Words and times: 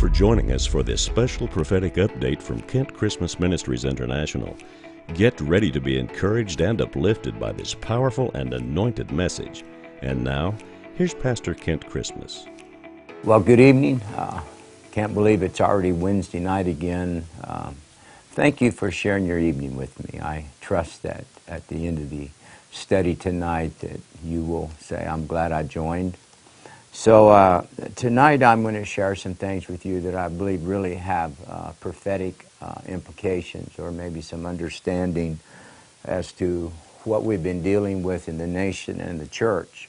for 0.00 0.08
joining 0.08 0.50
us 0.52 0.64
for 0.64 0.82
this 0.82 1.02
special 1.02 1.46
prophetic 1.46 1.96
update 1.96 2.40
from 2.40 2.58
Kent 2.62 2.94
Christmas 2.94 3.38
Ministries 3.38 3.84
International. 3.84 4.56
Get 5.12 5.38
ready 5.42 5.70
to 5.70 5.78
be 5.78 5.98
encouraged 5.98 6.62
and 6.62 6.80
uplifted 6.80 7.38
by 7.38 7.52
this 7.52 7.74
powerful 7.74 8.30
and 8.32 8.54
anointed 8.54 9.12
message. 9.12 9.62
And 10.00 10.24
now, 10.24 10.54
here's 10.94 11.12
Pastor 11.12 11.52
Kent 11.52 11.86
Christmas. 11.86 12.46
Well, 13.24 13.40
good 13.40 13.60
evening. 13.60 14.00
Uh, 14.16 14.40
can't 14.90 15.12
believe 15.12 15.42
it's 15.42 15.60
already 15.60 15.92
Wednesday 15.92 16.40
night 16.40 16.66
again. 16.66 17.26
Um, 17.44 17.76
thank 18.30 18.62
you 18.62 18.72
for 18.72 18.90
sharing 18.90 19.26
your 19.26 19.38
evening 19.38 19.76
with 19.76 20.10
me. 20.10 20.18
I 20.18 20.46
trust 20.62 21.02
that 21.02 21.26
at 21.46 21.68
the 21.68 21.86
end 21.86 21.98
of 21.98 22.08
the 22.08 22.30
study 22.72 23.14
tonight 23.14 23.78
that 23.80 24.00
you 24.24 24.44
will 24.44 24.70
say, 24.78 25.06
I'm 25.06 25.26
glad 25.26 25.52
I 25.52 25.62
joined. 25.62 26.16
So 26.92 27.28
uh, 27.28 27.66
tonight 27.94 28.42
I'm 28.42 28.62
going 28.62 28.74
to 28.74 28.84
share 28.84 29.14
some 29.14 29.34
things 29.34 29.68
with 29.68 29.86
you 29.86 30.00
that 30.02 30.14
I 30.16 30.28
believe 30.28 30.64
really 30.64 30.96
have 30.96 31.32
uh, 31.48 31.72
prophetic 31.80 32.46
uh, 32.60 32.80
implications 32.86 33.78
or 33.78 33.92
maybe 33.92 34.20
some 34.20 34.44
understanding 34.44 35.38
as 36.04 36.32
to 36.32 36.72
what 37.04 37.22
we've 37.22 37.42
been 37.42 37.62
dealing 37.62 38.02
with 38.02 38.28
in 38.28 38.38
the 38.38 38.46
nation 38.46 39.00
and 39.00 39.20
the 39.20 39.28
church. 39.28 39.88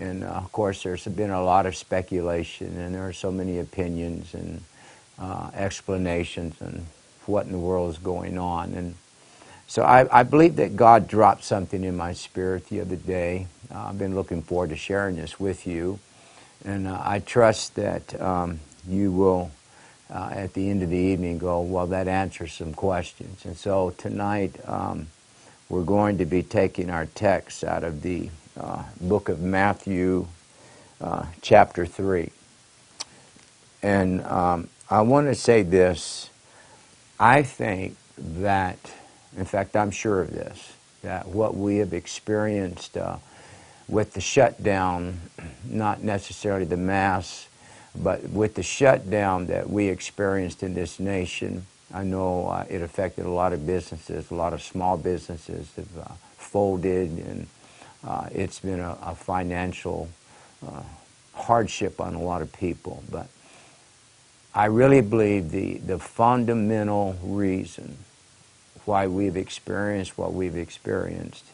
And 0.00 0.22
uh, 0.22 0.28
of 0.28 0.52
course, 0.52 0.84
there's 0.84 1.04
been 1.04 1.30
a 1.30 1.42
lot 1.42 1.66
of 1.66 1.76
speculation 1.76 2.78
and 2.78 2.94
there 2.94 3.06
are 3.06 3.12
so 3.12 3.32
many 3.32 3.58
opinions 3.58 4.32
and 4.32 4.62
uh, 5.18 5.50
explanations 5.52 6.58
and 6.60 6.86
what 7.26 7.44
in 7.44 7.52
the 7.52 7.58
world 7.58 7.90
is 7.90 7.98
going 7.98 8.38
on. 8.38 8.72
And 8.74 8.94
so 9.66 9.82
I, 9.82 10.20
I, 10.20 10.22
believe 10.22 10.56
that 10.56 10.74
God 10.74 11.06
dropped 11.06 11.44
something 11.44 11.84
in 11.84 11.96
my 11.96 12.14
spirit 12.14 12.68
the 12.68 12.80
other 12.80 12.96
day. 12.96 13.48
Uh, 13.70 13.88
I've 13.88 13.98
been 13.98 14.14
looking 14.14 14.42
forward 14.42 14.70
to 14.70 14.76
sharing 14.76 15.16
this 15.16 15.38
with 15.38 15.66
you. 15.66 15.98
And 16.64 16.86
uh, 16.86 17.00
I 17.02 17.20
trust 17.20 17.74
that 17.76 18.20
um, 18.20 18.60
you 18.86 19.12
will, 19.12 19.50
uh, 20.12 20.30
at 20.32 20.54
the 20.54 20.68
end 20.68 20.82
of 20.82 20.90
the 20.90 20.96
evening, 20.96 21.38
go, 21.38 21.60
well, 21.60 21.86
that 21.88 22.08
answers 22.08 22.52
some 22.52 22.74
questions. 22.74 23.44
And 23.44 23.56
so 23.56 23.90
tonight, 23.96 24.56
um, 24.66 25.08
we're 25.68 25.84
going 25.84 26.18
to 26.18 26.26
be 26.26 26.42
taking 26.42 26.90
our 26.90 27.06
text 27.06 27.64
out 27.64 27.84
of 27.84 28.02
the 28.02 28.28
uh, 28.58 28.82
book 29.00 29.28
of 29.28 29.40
Matthew, 29.40 30.26
uh, 31.00 31.26
chapter 31.40 31.86
3. 31.86 32.30
And 33.82 34.22
um, 34.22 34.68
I 34.90 35.02
want 35.02 35.28
to 35.28 35.34
say 35.34 35.62
this. 35.62 36.28
I 37.18 37.42
think 37.42 37.96
that, 38.18 38.78
in 39.36 39.44
fact, 39.44 39.76
I'm 39.76 39.90
sure 39.90 40.20
of 40.20 40.32
this, 40.32 40.72
that 41.02 41.28
what 41.28 41.56
we 41.56 41.76
have 41.78 41.94
experienced 41.94 42.96
uh, 42.96 43.16
with 43.90 44.12
the 44.12 44.20
shutdown, 44.20 45.20
not 45.64 46.02
necessarily 46.02 46.64
the 46.64 46.76
mass, 46.76 47.48
but 47.96 48.22
with 48.30 48.54
the 48.54 48.62
shutdown 48.62 49.46
that 49.46 49.68
we 49.68 49.88
experienced 49.88 50.62
in 50.62 50.74
this 50.74 51.00
nation, 51.00 51.66
I 51.92 52.04
know 52.04 52.46
uh, 52.46 52.64
it 52.70 52.82
affected 52.82 53.26
a 53.26 53.30
lot 53.30 53.52
of 53.52 53.66
businesses. 53.66 54.30
A 54.30 54.34
lot 54.34 54.52
of 54.52 54.62
small 54.62 54.96
businesses 54.96 55.72
have 55.74 55.98
uh, 55.98 56.12
folded, 56.36 57.10
and 57.10 57.46
uh, 58.06 58.28
it's 58.32 58.60
been 58.60 58.78
a, 58.78 58.96
a 59.02 59.14
financial 59.16 60.08
uh, 60.64 60.82
hardship 61.34 62.00
on 62.00 62.14
a 62.14 62.22
lot 62.22 62.42
of 62.42 62.52
people. 62.52 63.02
But 63.10 63.26
I 64.54 64.66
really 64.66 65.00
believe 65.00 65.50
the, 65.50 65.78
the 65.78 65.98
fundamental 65.98 67.16
reason 67.24 67.96
why 68.84 69.08
we've 69.08 69.36
experienced 69.36 70.16
what 70.16 70.32
we've 70.32 70.56
experienced 70.56 71.44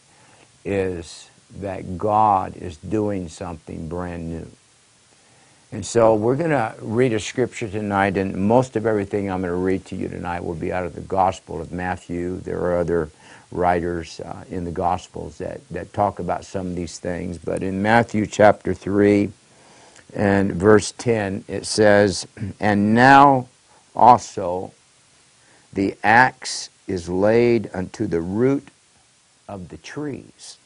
is 0.67 1.31
that 1.59 1.99
God 1.99 2.57
is 2.57 2.77
doing 2.77 3.29
something 3.29 3.89
brand 3.89 4.29
new. 4.29 4.47
And 5.73 5.85
so 5.85 6.15
we're 6.15 6.37
going 6.37 6.51
to 6.51 6.75
read 6.81 7.13
a 7.13 7.21
scripture 7.21 7.69
tonight, 7.69 8.17
and 8.17 8.35
most 8.37 8.77
of 8.77 8.87
everything 8.87 9.31
I'm 9.31 9.41
going 9.41 9.53
to 9.53 9.57
read 9.57 9.85
to 9.87 9.97
you 9.97 10.09
tonight 10.09 10.45
will 10.45 10.55
be 10.55 10.73
out 10.73 10.87
of 10.87 10.95
the 10.95 11.01
Gospel 11.01 11.61
of 11.61 11.73
Matthew. 11.73 12.39
There 12.41 12.61
are 12.61 12.79
other 12.79 13.11
writers 13.51 14.21
uh, 14.21 14.45
in 14.49 14.65
the 14.65 14.71
Gospels 14.71 15.39
that, 15.39 15.61
that 15.71 15.93
talk 15.93 16.19
about 16.19 16.45
some 16.45 16.69
of 16.69 16.77
these 16.77 16.99
things. 16.99 17.39
But 17.39 17.63
in 17.63 17.83
Matthew 17.83 18.27
chapter 18.27 18.75
3 18.75 19.31
and 20.15 20.53
verse 20.53 20.93
10, 20.93 21.45
it 21.49 21.67
says, 21.67 22.27
And 22.61 22.95
now 22.95 23.49
also 23.95 24.73
the 25.73 25.97
axe 26.05 26.71
is 26.87 27.09
laid 27.09 27.69
unto 27.75 28.07
the 28.07 28.21
root 28.21 28.69
of 29.49 29.69
the 29.69 29.79
trees 29.79 30.59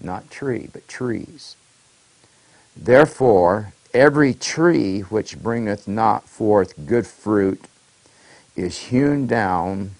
not 0.00 0.30
tree, 0.30 0.68
but 0.72 0.86
trees. 0.88 1.56
Therefore, 2.76 3.72
every 3.92 4.34
tree 4.34 5.00
which 5.00 5.38
bringeth 5.38 5.88
not 5.88 6.28
forth 6.28 6.86
good 6.86 7.06
fruit 7.06 7.64
is 8.56 8.78
hewn 8.78 9.26
down 9.26 9.92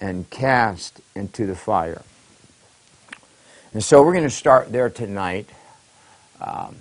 and 0.00 0.28
cast 0.30 1.00
into 1.14 1.46
the 1.46 1.56
fire. 1.56 2.02
And 3.72 3.84
so 3.84 4.02
we're 4.02 4.12
going 4.12 4.24
to 4.24 4.30
start 4.30 4.72
there 4.72 4.90
tonight. 4.90 5.48
Um, 6.40 6.76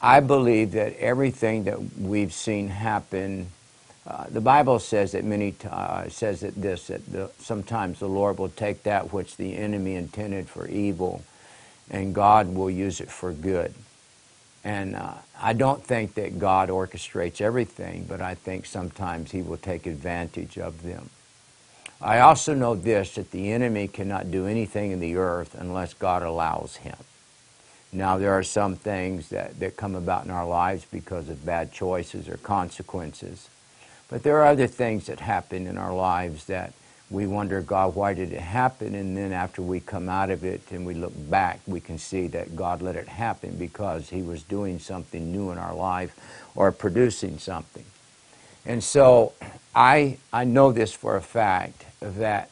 I 0.00 0.20
believe 0.20 0.72
that 0.72 0.96
everything 0.98 1.64
that 1.64 1.98
we've 1.98 2.32
seen 2.32 2.68
happen, 2.68 3.48
uh, 4.06 4.26
the 4.30 4.40
Bible 4.40 4.78
says 4.78 5.12
that 5.12 5.24
many 5.24 5.54
uh, 5.68 6.08
says 6.08 6.40
that 6.40 6.54
this 6.54 6.86
that 6.88 7.04
the, 7.12 7.30
sometimes 7.38 7.98
the 8.00 8.08
Lord 8.08 8.38
will 8.38 8.48
take 8.48 8.82
that 8.84 9.12
which 9.12 9.36
the 9.36 9.56
enemy 9.56 9.94
intended 9.96 10.48
for 10.48 10.66
evil 10.68 11.22
and 11.90 12.14
God 12.14 12.54
will 12.54 12.70
use 12.70 13.00
it 13.00 13.10
for 13.10 13.32
good. 13.32 13.74
And 14.62 14.94
uh, 14.94 15.14
I 15.40 15.52
don't 15.54 15.84
think 15.84 16.14
that 16.14 16.38
God 16.38 16.68
orchestrates 16.68 17.40
everything, 17.40 18.04
but 18.08 18.20
I 18.20 18.34
think 18.34 18.66
sometimes 18.66 19.30
He 19.30 19.42
will 19.42 19.56
take 19.56 19.86
advantage 19.86 20.58
of 20.58 20.82
them. 20.82 21.10
I 22.02 22.20
also 22.20 22.54
know 22.54 22.74
this 22.74 23.14
that 23.16 23.30
the 23.30 23.52
enemy 23.52 23.86
cannot 23.86 24.30
do 24.30 24.46
anything 24.46 24.90
in 24.90 25.00
the 25.00 25.16
earth 25.16 25.54
unless 25.58 25.92
God 25.92 26.22
allows 26.22 26.76
him. 26.76 26.96
Now, 27.92 28.16
there 28.16 28.32
are 28.32 28.42
some 28.42 28.76
things 28.76 29.28
that, 29.30 29.58
that 29.60 29.76
come 29.76 29.94
about 29.94 30.24
in 30.24 30.30
our 30.30 30.46
lives 30.46 30.86
because 30.90 31.28
of 31.28 31.44
bad 31.44 31.72
choices 31.72 32.28
or 32.28 32.36
consequences, 32.38 33.50
but 34.08 34.22
there 34.22 34.38
are 34.38 34.46
other 34.46 34.66
things 34.66 35.06
that 35.06 35.20
happen 35.20 35.66
in 35.66 35.76
our 35.76 35.92
lives 35.92 36.46
that 36.46 36.72
we 37.10 37.26
wonder, 37.26 37.60
God, 37.60 37.96
why 37.96 38.14
did 38.14 38.32
it 38.32 38.40
happen? 38.40 38.94
And 38.94 39.16
then 39.16 39.32
after 39.32 39.62
we 39.62 39.80
come 39.80 40.08
out 40.08 40.30
of 40.30 40.44
it 40.44 40.62
and 40.70 40.86
we 40.86 40.94
look 40.94 41.12
back, 41.28 41.60
we 41.66 41.80
can 41.80 41.98
see 41.98 42.28
that 42.28 42.54
God 42.54 42.82
let 42.82 42.94
it 42.96 43.08
happen 43.08 43.56
because 43.56 44.10
He 44.10 44.22
was 44.22 44.42
doing 44.44 44.78
something 44.78 45.32
new 45.32 45.50
in 45.50 45.58
our 45.58 45.74
life 45.74 46.14
or 46.54 46.70
producing 46.70 47.38
something. 47.38 47.84
And 48.64 48.84
so 48.84 49.32
I, 49.74 50.18
I 50.32 50.44
know 50.44 50.70
this 50.72 50.92
for 50.92 51.16
a 51.16 51.22
fact 51.22 51.84
that 52.00 52.49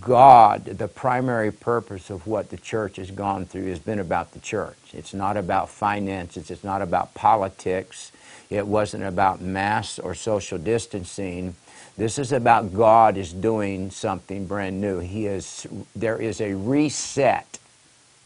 God, 0.00 0.64
the 0.64 0.88
primary 0.88 1.50
purpose 1.50 2.10
of 2.10 2.26
what 2.26 2.50
the 2.50 2.56
church 2.56 2.96
has 2.96 3.10
gone 3.10 3.46
through 3.46 3.68
has 3.68 3.78
been 3.78 3.98
about 3.98 4.32
the 4.32 4.40
church. 4.40 4.76
It's 4.92 5.14
not 5.14 5.36
about 5.36 5.70
finances, 5.70 6.50
it's 6.50 6.64
not 6.64 6.82
about 6.82 7.14
politics, 7.14 8.12
it 8.50 8.66
wasn't 8.66 9.04
about 9.04 9.40
mass 9.40 9.98
or 9.98 10.14
social 10.14 10.58
distancing 10.58 11.54
this 12.00 12.18
is 12.18 12.32
about 12.32 12.72
God 12.72 13.18
is 13.18 13.30
doing 13.30 13.90
something 13.90 14.46
brand 14.46 14.80
new. 14.80 15.00
He 15.00 15.26
is, 15.26 15.66
there 15.94 16.16
is 16.16 16.40
a 16.40 16.54
reset 16.54 17.58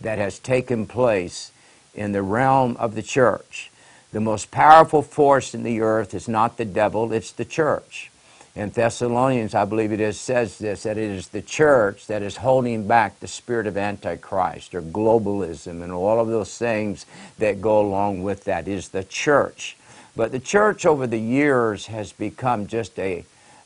that 0.01 0.19
has 0.19 0.39
taken 0.39 0.87
place 0.87 1.51
in 1.93 2.13
the 2.13 2.23
realm 2.23 2.77
of 2.77 2.95
the 2.95 3.03
church. 3.03 3.73
The 4.13 4.21
most 4.21 4.53
powerful 4.53 5.03
force 5.03 5.55
in 5.55 5.65
the 5.65 5.81
earth 5.81 6.15
is 6.15 6.29
not 6.29 6.57
the 6.57 6.65
devil, 6.65 7.13
it's 7.13 7.33
the 7.33 7.45
church. 7.45 8.13
In 8.57 8.71
Thessalonians, 8.71 9.55
I 9.55 9.65
believe 9.65 9.93
it 9.93 10.01
is, 10.01 10.21
says 10.21 10.59
this 10.59 10.85
that 10.85 10.99
it 10.99 11.11
is 11.11 11.29
the 11.29 11.43
church 11.43 12.07
that 12.07 12.23
is 12.23 12.37
holding 12.37 12.87
back 12.87 13.19
the 13.21 13.29
spirit 13.29 13.67
of 13.67 13.77
Antichrist 13.77 14.75
or 14.75 14.83
globalism 14.83 15.83
and 15.83 15.93
all 15.93 16.21
of 16.21 16.29
those 16.29 16.57
things 16.57 17.07
that 17.39 17.61
go 17.61 17.81
along 17.81 18.23
with 18.23 18.45
that 18.45 18.69
is 18.69 18.91
the 18.91 19.05
church. 19.05 19.77
But 20.17 20.33
the 20.33 20.41
church 20.41 20.87
over 20.87 21.07
the 21.07 21.19
years 21.21 21.87
has 21.87 22.13
become 22.13 22.67
just 22.69 22.99
a 22.99 23.25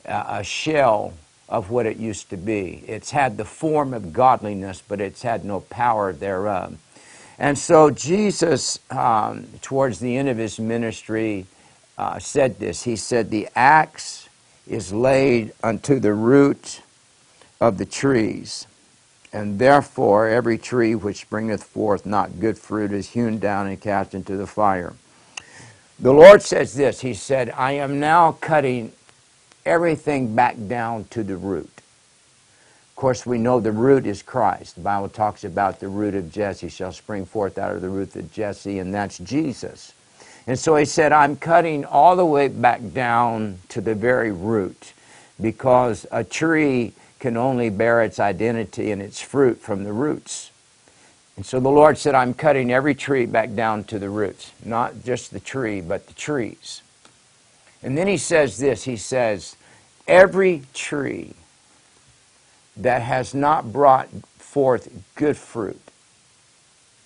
a 0.08 0.42
shell 0.42 1.12
of 1.48 1.70
what 1.70 1.86
it 1.86 1.96
used 1.98 2.30
to 2.30 2.36
be. 2.36 2.82
It's 2.86 3.10
had 3.10 3.36
the 3.36 3.44
form 3.44 3.94
of 3.94 4.12
godliness, 4.12 4.82
but 4.86 5.00
it's 5.00 5.22
had 5.22 5.44
no 5.44 5.60
power 5.60 6.12
thereof. 6.12 6.78
And 7.38 7.56
so 7.56 7.90
Jesus, 7.90 8.78
um, 8.90 9.46
towards 9.62 10.00
the 10.00 10.16
end 10.16 10.28
of 10.28 10.38
his 10.38 10.58
ministry, 10.58 11.46
uh, 11.96 12.18
said 12.18 12.58
this. 12.58 12.82
He 12.82 12.96
said, 12.96 13.30
The 13.30 13.48
axe 13.54 14.27
is 14.68 14.92
laid 14.92 15.52
unto 15.62 15.98
the 15.98 16.12
root 16.12 16.82
of 17.60 17.78
the 17.78 17.86
trees, 17.86 18.66
and 19.32 19.58
therefore 19.58 20.28
every 20.28 20.58
tree 20.58 20.94
which 20.94 21.28
bringeth 21.30 21.64
forth 21.64 22.06
not 22.06 22.40
good 22.40 22.58
fruit 22.58 22.92
is 22.92 23.10
hewn 23.10 23.38
down 23.38 23.66
and 23.66 23.80
cast 23.80 24.14
into 24.14 24.36
the 24.36 24.46
fire. 24.46 24.94
The 25.98 26.12
Lord 26.12 26.42
says 26.42 26.74
this 26.74 27.00
He 27.00 27.14
said, 27.14 27.50
I 27.50 27.72
am 27.72 27.98
now 27.98 28.32
cutting 28.32 28.92
everything 29.66 30.34
back 30.34 30.56
down 30.68 31.04
to 31.10 31.22
the 31.24 31.36
root. 31.36 31.70
Of 32.90 32.96
course, 32.96 33.26
we 33.26 33.38
know 33.38 33.60
the 33.60 33.72
root 33.72 34.06
is 34.06 34.22
Christ. 34.22 34.76
The 34.76 34.80
Bible 34.80 35.08
talks 35.08 35.44
about 35.44 35.80
the 35.80 35.88
root 35.88 36.14
of 36.14 36.32
Jesse 36.32 36.68
shall 36.68 36.92
spring 36.92 37.26
forth 37.26 37.58
out 37.58 37.74
of 37.74 37.80
the 37.82 37.88
root 37.88 38.14
of 38.16 38.32
Jesse, 38.32 38.78
and 38.78 38.92
that's 38.92 39.18
Jesus. 39.18 39.92
And 40.48 40.58
so 40.58 40.76
he 40.76 40.86
said, 40.86 41.12
I'm 41.12 41.36
cutting 41.36 41.84
all 41.84 42.16
the 42.16 42.24
way 42.24 42.48
back 42.48 42.80
down 42.94 43.58
to 43.68 43.82
the 43.82 43.94
very 43.94 44.32
root 44.32 44.94
because 45.38 46.06
a 46.10 46.24
tree 46.24 46.94
can 47.20 47.36
only 47.36 47.68
bear 47.68 48.02
its 48.02 48.18
identity 48.18 48.90
and 48.90 49.02
its 49.02 49.20
fruit 49.20 49.60
from 49.60 49.84
the 49.84 49.92
roots. 49.92 50.50
And 51.36 51.44
so 51.44 51.60
the 51.60 51.68
Lord 51.68 51.98
said, 51.98 52.14
I'm 52.14 52.32
cutting 52.32 52.72
every 52.72 52.94
tree 52.94 53.26
back 53.26 53.54
down 53.54 53.84
to 53.84 53.98
the 53.98 54.08
roots, 54.08 54.50
not 54.64 55.04
just 55.04 55.32
the 55.32 55.38
tree, 55.38 55.82
but 55.82 56.06
the 56.06 56.14
trees. 56.14 56.80
And 57.82 57.96
then 57.96 58.06
he 58.06 58.16
says 58.16 58.56
this 58.56 58.84
He 58.84 58.96
says, 58.96 59.54
Every 60.06 60.62
tree 60.72 61.34
that 62.74 63.02
has 63.02 63.34
not 63.34 63.70
brought 63.70 64.08
forth 64.38 64.88
good 65.14 65.36
fruit, 65.36 65.80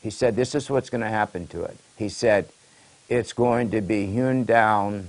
he 0.00 0.11
said, 0.11 0.37
This 0.37 0.55
is 0.55 0.71
what's 0.71 0.91
going 0.91 1.00
to 1.00 1.09
happen 1.09 1.49
to 1.49 1.65
it. 1.65 1.77
He 1.97 2.09
said, 2.09 2.49
It's 3.12 3.35
going 3.35 3.73
to 3.73 3.82
be 3.82 4.06
hewn 4.06 4.44
down. 4.44 5.09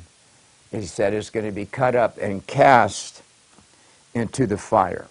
He 0.71 0.81
said, 0.81 1.13
It's 1.13 1.29
going 1.29 1.45
to 1.45 1.53
be 1.53 1.65
cut 1.65 1.95
up 1.95 2.17
and 2.17 2.45
cast 2.45 3.23
into 4.13 4.45
the 4.45 4.57
fire. 4.57 5.07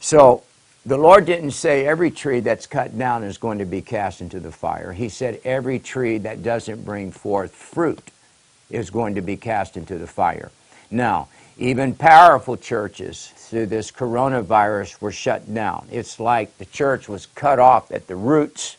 So 0.00 0.42
the 0.86 0.96
Lord 0.96 1.26
didn't 1.26 1.50
say 1.50 1.86
every 1.86 2.10
tree 2.10 2.40
that's 2.40 2.66
cut 2.66 2.96
down 2.96 3.24
is 3.24 3.36
going 3.36 3.58
to 3.58 3.66
be 3.66 3.82
cast 3.82 4.22
into 4.22 4.40
the 4.40 4.50
fire. 4.50 4.94
He 4.94 5.10
said 5.10 5.38
every 5.44 5.78
tree 5.78 6.16
that 6.16 6.42
doesn't 6.42 6.82
bring 6.86 7.12
forth 7.12 7.54
fruit 7.54 8.10
is 8.70 8.88
going 8.88 9.16
to 9.16 9.20
be 9.20 9.36
cast 9.36 9.76
into 9.76 9.98
the 9.98 10.06
fire. 10.06 10.50
Now, 10.90 11.28
even 11.58 11.94
powerful 11.94 12.56
churches 12.56 13.34
through 13.36 13.66
this 13.66 13.90
coronavirus 13.92 14.98
were 15.02 15.12
shut 15.12 15.52
down. 15.52 15.88
It's 15.92 16.18
like 16.18 16.56
the 16.56 16.64
church 16.64 17.06
was 17.06 17.26
cut 17.26 17.58
off 17.58 17.92
at 17.92 18.06
the 18.06 18.16
roots. 18.16 18.78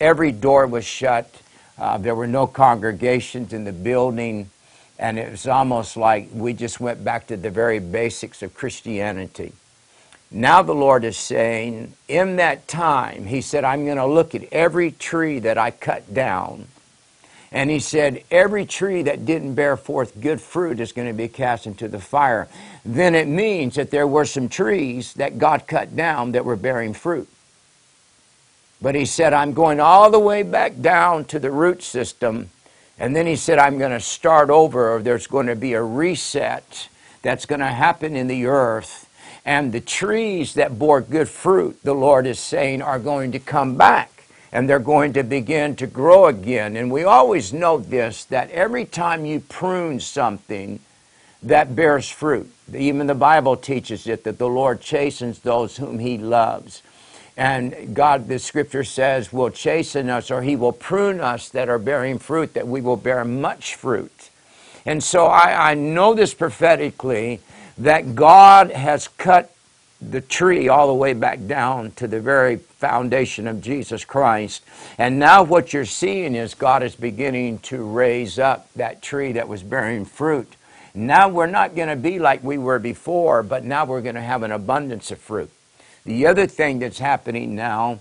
Every 0.00 0.30
door 0.30 0.68
was 0.68 0.84
shut. 0.84 1.40
Uh, 1.78 1.98
there 1.98 2.14
were 2.14 2.26
no 2.26 2.46
congregations 2.46 3.52
in 3.52 3.64
the 3.64 3.72
building. 3.72 4.50
And 4.98 5.18
it 5.18 5.30
was 5.30 5.46
almost 5.48 5.96
like 5.96 6.28
we 6.32 6.52
just 6.52 6.78
went 6.80 7.04
back 7.04 7.26
to 7.26 7.36
the 7.36 7.50
very 7.50 7.80
basics 7.80 8.42
of 8.42 8.54
Christianity. 8.54 9.52
Now 10.30 10.62
the 10.62 10.74
Lord 10.74 11.04
is 11.04 11.16
saying, 11.16 11.94
in 12.08 12.36
that 12.36 12.66
time, 12.68 13.26
He 13.26 13.40
said, 13.40 13.64
I'm 13.64 13.84
going 13.84 13.98
to 13.98 14.06
look 14.06 14.34
at 14.34 14.52
every 14.52 14.92
tree 14.92 15.40
that 15.40 15.58
I 15.58 15.70
cut 15.70 16.14
down. 16.14 16.66
And 17.52 17.70
He 17.70 17.80
said, 17.80 18.22
every 18.30 18.66
tree 18.66 19.02
that 19.02 19.26
didn't 19.26 19.54
bear 19.54 19.76
forth 19.76 20.20
good 20.20 20.40
fruit 20.40 20.80
is 20.80 20.92
going 20.92 21.08
to 21.08 21.14
be 21.14 21.28
cast 21.28 21.66
into 21.66 21.88
the 21.88 22.00
fire. 22.00 22.48
Then 22.84 23.14
it 23.14 23.28
means 23.28 23.76
that 23.76 23.90
there 23.90 24.06
were 24.06 24.24
some 24.24 24.48
trees 24.48 25.14
that 25.14 25.38
God 25.38 25.66
cut 25.66 25.94
down 25.94 26.32
that 26.32 26.44
were 26.44 26.56
bearing 26.56 26.94
fruit. 26.94 27.28
But 28.84 28.94
He 28.94 29.04
said, 29.04 29.32
I'm 29.32 29.52
going 29.52 29.80
all 29.80 30.12
the 30.12 30.20
way 30.20 30.44
back 30.44 30.80
down 30.80 31.24
to 31.26 31.40
the 31.40 31.50
root 31.50 31.82
system 31.82 32.50
and 32.98 33.14
then 33.14 33.26
he 33.26 33.36
said, 33.36 33.58
I'm 33.58 33.78
going 33.78 33.90
to 33.92 34.00
start 34.00 34.50
over, 34.50 34.94
or 34.94 35.02
there's 35.02 35.26
going 35.26 35.46
to 35.46 35.56
be 35.56 35.72
a 35.72 35.82
reset 35.82 36.88
that's 37.22 37.46
going 37.46 37.60
to 37.60 37.66
happen 37.66 38.14
in 38.14 38.28
the 38.28 38.46
earth. 38.46 39.10
And 39.44 39.72
the 39.72 39.80
trees 39.80 40.54
that 40.54 40.78
bore 40.78 41.00
good 41.00 41.28
fruit, 41.28 41.82
the 41.82 41.94
Lord 41.94 42.26
is 42.26 42.38
saying, 42.38 42.82
are 42.82 42.98
going 42.98 43.32
to 43.32 43.38
come 43.38 43.76
back 43.76 44.10
and 44.52 44.70
they're 44.70 44.78
going 44.78 45.12
to 45.14 45.24
begin 45.24 45.74
to 45.76 45.86
grow 45.86 46.26
again. 46.26 46.76
And 46.76 46.90
we 46.90 47.02
always 47.02 47.52
know 47.52 47.78
this 47.78 48.24
that 48.26 48.50
every 48.52 48.84
time 48.84 49.26
you 49.26 49.40
prune 49.40 49.98
something, 49.98 50.78
that 51.42 51.74
bears 51.74 52.08
fruit. 52.08 52.50
Even 52.72 53.06
the 53.06 53.14
Bible 53.14 53.56
teaches 53.56 54.06
it 54.06 54.24
that 54.24 54.38
the 54.38 54.48
Lord 54.48 54.80
chastens 54.80 55.40
those 55.40 55.76
whom 55.76 55.98
he 55.98 56.16
loves. 56.16 56.82
And 57.36 57.94
God, 57.94 58.28
the 58.28 58.38
scripture 58.38 58.84
says, 58.84 59.32
will 59.32 59.50
chasten 59.50 60.08
us 60.08 60.30
or 60.30 60.42
He 60.42 60.56
will 60.56 60.72
prune 60.72 61.20
us 61.20 61.48
that 61.50 61.68
are 61.68 61.78
bearing 61.78 62.18
fruit, 62.18 62.54
that 62.54 62.68
we 62.68 62.80
will 62.80 62.96
bear 62.96 63.24
much 63.24 63.74
fruit. 63.74 64.30
And 64.86 65.02
so 65.02 65.26
I, 65.26 65.70
I 65.70 65.74
know 65.74 66.14
this 66.14 66.34
prophetically 66.34 67.40
that 67.78 68.14
God 68.14 68.70
has 68.70 69.08
cut 69.08 69.50
the 70.00 70.20
tree 70.20 70.68
all 70.68 70.86
the 70.86 70.94
way 70.94 71.14
back 71.14 71.46
down 71.46 71.90
to 71.92 72.06
the 72.06 72.20
very 72.20 72.56
foundation 72.56 73.48
of 73.48 73.62
Jesus 73.62 74.04
Christ. 74.04 74.62
And 74.98 75.18
now 75.18 75.42
what 75.42 75.72
you're 75.72 75.86
seeing 75.86 76.34
is 76.34 76.54
God 76.54 76.82
is 76.82 76.94
beginning 76.94 77.58
to 77.60 77.82
raise 77.82 78.38
up 78.38 78.72
that 78.74 79.02
tree 79.02 79.32
that 79.32 79.48
was 79.48 79.62
bearing 79.62 80.04
fruit. 80.04 80.56
Now 80.94 81.28
we're 81.28 81.46
not 81.46 81.74
going 81.74 81.88
to 81.88 81.96
be 81.96 82.18
like 82.18 82.44
we 82.44 82.58
were 82.58 82.78
before, 82.78 83.42
but 83.42 83.64
now 83.64 83.84
we're 83.84 84.02
going 84.02 84.14
to 84.14 84.20
have 84.20 84.42
an 84.42 84.52
abundance 84.52 85.10
of 85.10 85.18
fruit. 85.18 85.50
The 86.04 86.26
other 86.26 86.46
thing 86.46 86.80
that's 86.80 86.98
happening 86.98 87.54
now 87.54 88.00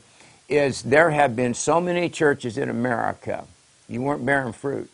is 0.50 0.83
there 0.83 1.11
have 1.11 1.35
been 1.35 1.53
so 1.53 1.79
many 1.79 2.09
churches 2.09 2.57
in 2.57 2.69
America, 2.69 3.45
you 3.88 4.01
weren't 4.01 4.25
bearing 4.25 4.53
fruit. 4.53 4.89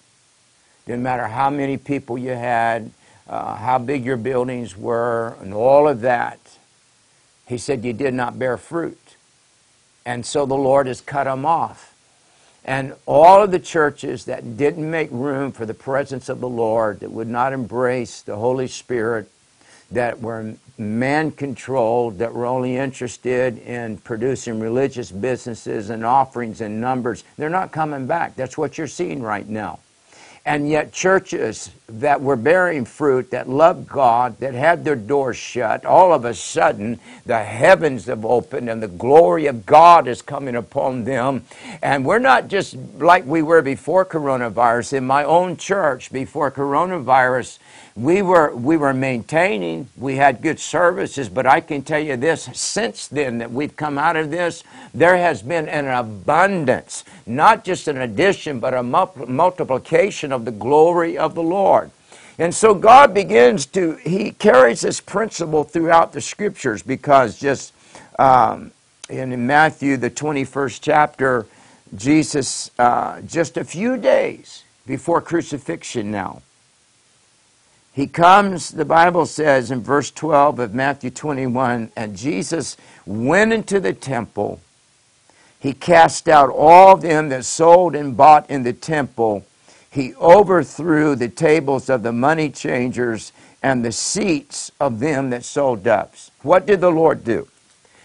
Didn't 0.85 1.03
matter 1.03 1.27
how 1.27 1.49
many 1.49 1.77
people 1.77 2.17
you 2.17 2.31
had, 2.31 2.91
uh, 3.27 3.55
how 3.55 3.77
big 3.77 4.05
your 4.05 4.17
buildings 4.17 4.77
were, 4.77 5.35
and 5.41 5.53
all 5.53 5.87
of 5.87 6.01
that. 6.01 6.39
He 7.47 7.57
said 7.57 7.83
you 7.83 7.93
did 7.93 8.13
not 8.13 8.37
bear 8.37 8.57
fruit. 8.57 9.15
And 10.05 10.25
so 10.25 10.45
the 10.45 10.55
Lord 10.55 10.87
has 10.87 11.01
cut 11.01 11.25
them 11.25 11.45
off. 11.45 11.93
And 12.65 12.93
all 13.05 13.43
of 13.43 13.51
the 13.51 13.59
churches 13.59 14.25
that 14.25 14.57
didn't 14.57 14.89
make 14.89 15.09
room 15.11 15.51
for 15.51 15.65
the 15.65 15.73
presence 15.73 16.29
of 16.29 16.39
the 16.39 16.49
Lord, 16.49 16.99
that 16.99 17.11
would 17.11 17.27
not 17.27 17.53
embrace 17.53 18.21
the 18.21 18.35
Holy 18.35 18.67
Spirit, 18.67 19.31
that 19.91 20.19
were 20.21 20.55
man 20.77 21.31
controlled, 21.31 22.19
that 22.19 22.33
were 22.33 22.45
only 22.45 22.77
interested 22.77 23.57
in 23.59 23.97
producing 23.97 24.59
religious 24.59 25.11
businesses 25.11 25.89
and 25.89 26.05
offerings 26.05 26.61
and 26.61 26.79
numbers, 26.79 27.23
they're 27.37 27.49
not 27.49 27.71
coming 27.71 28.07
back. 28.07 28.35
That's 28.35 28.57
what 28.57 28.77
you're 28.77 28.87
seeing 28.87 29.21
right 29.21 29.47
now. 29.47 29.79
And 30.49 30.67
yet, 30.67 30.91
churches 30.91 31.69
that 31.87 32.21
were 32.21 32.35
bearing 32.35 32.83
fruit, 32.83 33.29
that 33.29 33.47
loved 33.47 33.87
God, 33.87 34.39
that 34.39 34.55
had 34.55 34.83
their 34.83 34.95
doors 34.95 35.37
shut, 35.37 35.85
all 35.85 36.11
of 36.11 36.25
a 36.25 36.33
sudden 36.33 36.99
the 37.27 37.43
heavens 37.43 38.05
have 38.05 38.25
opened 38.25 38.67
and 38.67 38.81
the 38.81 38.87
glory 38.87 39.45
of 39.45 39.67
God 39.67 40.07
is 40.07 40.23
coming 40.23 40.55
upon 40.55 41.03
them. 41.03 41.45
And 41.83 42.03
we're 42.03 42.17
not 42.17 42.47
just 42.47 42.75
like 42.97 43.27
we 43.27 43.43
were 43.43 43.61
before 43.61 44.05
coronavirus. 44.05 44.93
In 44.93 45.05
my 45.05 45.23
own 45.23 45.55
church, 45.55 46.11
before 46.11 46.49
coronavirus, 46.49 47.59
we 47.99 48.21
were 48.21 48.55
we 48.55 48.77
were 48.77 48.93
maintaining 48.93 49.89
we 49.97 50.15
had 50.15 50.41
good 50.41 50.57
services 50.57 51.27
but 51.27 51.45
i 51.45 51.59
can 51.59 51.81
tell 51.81 51.99
you 51.99 52.15
this 52.15 52.47
since 52.53 53.07
then 53.07 53.39
that 53.39 53.51
we've 53.51 53.75
come 53.75 53.97
out 53.97 54.15
of 54.15 54.31
this 54.31 54.63
there 54.93 55.17
has 55.17 55.41
been 55.41 55.67
an 55.67 55.85
abundance 55.85 57.03
not 57.25 57.65
just 57.65 57.89
an 57.89 57.97
addition 57.97 58.57
but 58.57 58.73
a 58.73 58.81
multiplication 58.81 60.31
of 60.31 60.38
the 60.45 60.51
glory 60.51 61.17
of 61.17 61.35
the 61.35 61.43
lord 61.43 61.91
and 62.37 62.53
so 62.53 62.73
god 62.73 63.13
begins 63.13 63.65
to 63.65 63.95
he 64.03 64.31
carries 64.31 64.81
this 64.81 64.99
principle 64.99 65.63
throughout 65.63 66.13
the 66.13 66.21
scriptures 66.21 66.81
because 66.81 67.39
just 67.39 67.73
um, 68.17 68.71
in 69.09 69.45
matthew 69.47 69.97
the 69.97 70.09
21st 70.09 70.79
chapter 70.81 71.45
jesus 71.95 72.71
uh, 72.79 73.21
just 73.21 73.57
a 73.57 73.63
few 73.63 73.97
days 73.97 74.63
before 74.85 75.21
crucifixion 75.21 76.11
now 76.11 76.41
he 77.99 78.07
comes, 78.07 78.69
the 78.69 78.85
Bible 78.85 79.25
says 79.25 79.71
in 79.71 79.81
verse 79.81 80.09
12 80.09 80.59
of 80.59 80.73
Matthew 80.73 81.09
21, 81.09 81.91
and 81.97 82.15
Jesus 82.15 82.77
went 83.05 83.51
into 83.51 83.81
the 83.81 83.91
temple. 83.91 84.61
He 85.59 85.73
cast 85.73 86.29
out 86.29 86.49
all 86.49 86.95
them 86.95 87.27
that 87.27 87.43
sold 87.43 87.95
and 87.95 88.15
bought 88.15 88.49
in 88.49 88.63
the 88.63 88.71
temple. 88.71 89.45
He 89.91 90.13
overthrew 90.15 91.15
the 91.15 91.29
tables 91.29 91.89
of 91.89 92.03
the 92.03 92.11
money 92.11 92.49
changers 92.49 93.31
and 93.63 93.83
the 93.83 93.91
seats 93.91 94.71
of 94.79 94.99
them 94.99 95.31
that 95.31 95.43
sold 95.43 95.83
doves. 95.83 96.31
What 96.41 96.65
did 96.65 96.81
the 96.81 96.91
Lord 96.91 97.23
do? 97.23 97.47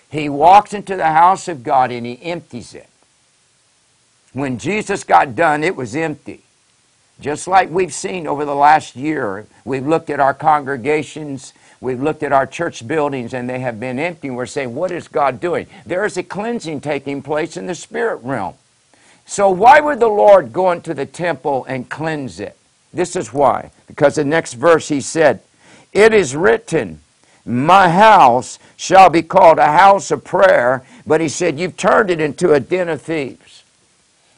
He 0.08 0.28
walks 0.28 0.72
into 0.72 0.96
the 0.96 1.06
house 1.06 1.48
of 1.48 1.62
God 1.62 1.90
and 1.90 2.06
he 2.06 2.22
empties 2.22 2.74
it. 2.74 2.88
When 4.32 4.58
Jesus 4.58 5.04
got 5.04 5.36
done, 5.36 5.62
it 5.62 5.76
was 5.76 5.94
empty. 5.94 6.42
Just 7.20 7.46
like 7.46 7.70
we've 7.70 7.94
seen 7.94 8.26
over 8.26 8.44
the 8.44 8.54
last 8.54 8.96
year, 8.96 9.46
we've 9.64 9.86
looked 9.86 10.10
at 10.10 10.18
our 10.18 10.34
congregations, 10.34 11.52
we've 11.80 12.02
looked 12.02 12.24
at 12.24 12.32
our 12.32 12.46
church 12.46 12.86
buildings, 12.86 13.32
and 13.34 13.48
they 13.48 13.60
have 13.60 13.78
been 13.78 14.00
empty. 14.00 14.30
We're 14.30 14.46
saying, 14.46 14.74
what 14.74 14.90
is 14.90 15.06
God 15.06 15.38
doing? 15.38 15.68
There 15.86 16.04
is 16.04 16.16
a 16.16 16.24
cleansing 16.24 16.80
taking 16.80 17.22
place 17.22 17.56
in 17.56 17.66
the 17.66 17.74
spirit 17.74 18.16
realm. 18.24 18.54
So, 19.26 19.50
why 19.50 19.80
would 19.80 20.00
the 20.00 20.08
Lord 20.08 20.52
go 20.52 20.70
into 20.70 20.94
the 20.94 21.06
temple 21.06 21.64
and 21.66 21.88
cleanse 21.88 22.40
it? 22.40 22.56
This 22.92 23.16
is 23.16 23.32
why. 23.32 23.70
Because 23.86 24.16
the 24.16 24.24
next 24.24 24.54
verse 24.54 24.88
he 24.88 25.00
said, 25.00 25.40
It 25.92 26.12
is 26.12 26.36
written, 26.36 27.00
My 27.44 27.88
house 27.88 28.58
shall 28.76 29.10
be 29.10 29.22
called 29.22 29.58
a 29.58 29.72
house 29.72 30.10
of 30.10 30.24
prayer. 30.24 30.84
But 31.06 31.20
he 31.20 31.28
said, 31.28 31.58
You've 31.58 31.76
turned 31.76 32.10
it 32.10 32.20
into 32.20 32.52
a 32.52 32.60
den 32.60 32.88
of 32.88 33.02
thieves. 33.02 33.64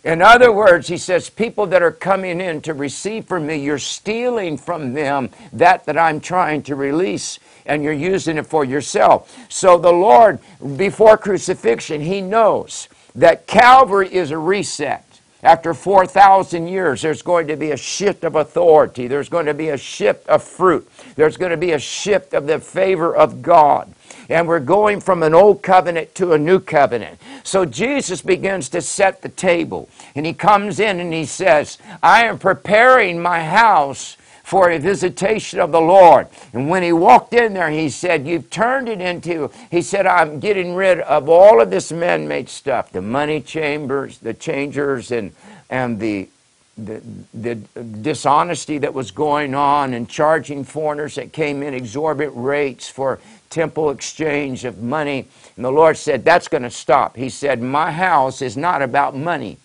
In 0.07 0.23
other 0.23 0.52
words, 0.52 0.87
he 0.87 0.99
says, 0.99 1.28
people 1.28 1.66
that 1.66 1.83
are 1.83 1.90
coming 1.90 2.40
in 2.40 2.61
to 2.61 2.75
receive 2.75 3.25
from 3.25 3.45
me, 3.45 3.57
you're 3.57 3.76
stealing 3.76 4.57
from 4.57 4.93
them 4.93 5.31
that 5.52 5.85
that 5.87 5.99
I'm 5.99 6.21
trying 6.21 6.62
to 6.62 6.76
release, 6.76 7.40
and 7.66 7.83
you're 7.83 7.93
using 7.93 8.38
it 8.38 8.47
for 8.47 8.64
yourself. 8.64 9.37
So 9.49 9.78
the 9.78 9.93
Lord, 9.93 10.38
before 10.76 11.16
crucifixion, 11.16 12.00
he 12.00 12.21
knows 12.21 12.87
that 13.17 13.47
Calvary 13.47 14.13
is 14.13 14.31
a 14.31 14.39
reset. 14.39 15.03
After 15.43 15.75
4,000 15.75 16.67
years, 16.67 17.03
there's 17.03 17.23
going 17.23 17.47
to 17.49 17.57
be 17.57 17.71
a 17.71 17.77
shift 17.77 18.25
of 18.25 18.37
authority. 18.37 19.07
There's 19.07 19.29
going 19.29 19.47
to 19.47 19.55
be 19.55 19.69
a 19.69 19.77
shift 19.77 20.27
of 20.29 20.43
fruit. 20.43 20.91
There's 21.15 21.37
going 21.37 21.51
to 21.51 21.57
be 21.57 21.73
a 21.73 21.79
shift 21.79 22.35
of 22.35 22.47
the 22.47 22.59
favor 22.59 23.15
of 23.15 23.43
God. 23.43 23.93
And 24.29 24.49
we're 24.49 24.61
going 24.61 25.01
from 25.01 25.23
an 25.23 25.35
old 25.35 25.63
covenant 25.63 26.15
to 26.17 26.33
a 26.33 26.39
new 26.39 26.59
covenant. 26.59 27.21
So 27.45 27.65
Jesus 27.65 28.23
begins 28.23 28.69
to 28.71 28.81
set 28.81 29.23
the 29.23 29.29
table. 29.29 29.89
And 30.17 30.27
he 30.27 30.33
comes 30.33 30.81
in 30.81 30.99
and 30.99 31.13
he 31.13 31.27
says, 31.27 31.79
I 32.03 32.25
am 32.25 32.39
preparing 32.39 33.23
my 33.23 33.45
house 33.45 34.17
for 34.47 34.71
a 34.71 34.79
visitation 34.79 35.59
of 35.59 35.73
the 35.73 35.81
Lord. 35.81 36.29
And 36.53 36.71
when 36.71 36.85
he 36.85 36.93
walked 36.93 37.35
in 37.35 37.53
there, 37.53 37.69
he 37.69 37.88
said, 37.88 38.29
You've 38.29 38.49
turned 38.49 38.88
it 38.88 39.00
into, 39.00 39.50
he 39.73 39.83
said, 39.83 40.07
I'm 40.07 40.38
getting 40.38 40.76
rid 40.76 41.00
of 41.00 41.29
all 41.29 41.61
of 41.61 41.69
this 41.69 41.91
man 41.91 42.29
made 42.29 42.49
stuff 42.49 42.93
the 42.93 43.03
money 43.03 43.41
chambers, 43.41 44.19
the 44.19 44.33
changers, 44.33 45.11
and, 45.11 45.33
and 45.69 45.99
the 45.99 46.29
the, 46.79 47.03
the, 47.33 47.55
dishonesty 48.03 48.76
that 48.76 48.93
was 48.93 49.11
going 49.11 49.55
on 49.55 49.95
and 49.95 50.07
charging 50.11 50.62
foreigners 50.62 51.15
that 51.15 51.33
came 51.33 51.62
in 51.62 51.73
exorbitant 51.73 52.37
rates 52.37 52.87
for 52.87 53.19
temple 53.49 53.88
exchange 53.88 54.67
of 54.67 54.83
money. 54.83 55.26
And 55.57 55.65
the 55.65 55.73
Lord 55.73 55.97
said, 55.97 56.23
That's 56.23 56.49
going 56.49 56.65
to 56.65 56.71
stop. 56.71 57.17
He 57.17 57.31
said, 57.31 57.62
My 57.62 57.91
house 57.91 58.43
is 58.43 58.57
not 58.57 58.83
about 58.83 59.17
money. 59.17 59.57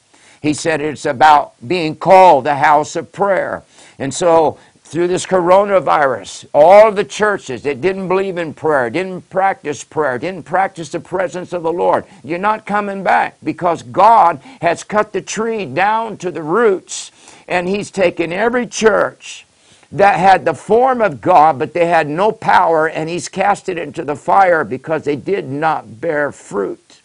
He 0.42 0.54
said, 0.56 0.82
It's 0.82 1.06
about 1.06 1.54
being 1.68 1.98
called 1.98 2.46
the 2.46 2.56
house 2.56 2.96
of 2.96 3.12
prayer. 3.12 3.62
And 4.00 4.12
so 4.12 4.58
through 4.92 5.08
this 5.08 5.26
coronavirus, 5.26 6.46
all 6.54 6.92
the 6.92 7.06
churches 7.06 7.64
that 7.64 7.80
didn't 7.80 8.10
believe 8.10 8.38
in 8.38 8.54
prayer, 8.54 8.90
didn't 8.90 9.22
practice 9.30 9.86
prayer, 9.86 10.20
didn't 10.20 10.44
practice 10.44 10.90
the 10.90 11.00
presence 11.00 11.54
of 11.54 11.64
the 11.64 11.72
Lord, 11.72 12.04
you're 12.26 12.38
not 12.38 12.66
coming 12.66 13.02
back 13.02 13.38
because 13.42 13.84
God 13.84 14.42
has 14.60 14.84
cut 14.84 15.14
the 15.14 15.22
tree 15.22 15.64
down 15.64 16.18
to 16.18 16.30
the 16.30 16.44
roots 16.44 17.14
and 17.48 17.70
He's 17.70 17.90
taken 17.90 18.34
every 18.34 18.68
church 18.68 19.46
that 19.94 20.20
had 20.20 20.44
the 20.44 20.54
form 20.54 21.02
of 21.02 21.22
God, 21.22 21.58
but 21.58 21.74
they 21.74 21.86
had 21.86 22.10
no 22.10 22.34
power, 22.34 22.90
and 22.90 23.10
He's 23.10 23.30
cast 23.30 23.70
it 23.70 23.78
into 23.78 24.04
the 24.04 24.18
fire 24.18 24.66
because 24.66 25.06
they 25.06 25.16
did 25.16 25.48
not 25.48 26.02
bear 26.02 26.34
fruit. 26.34 27.02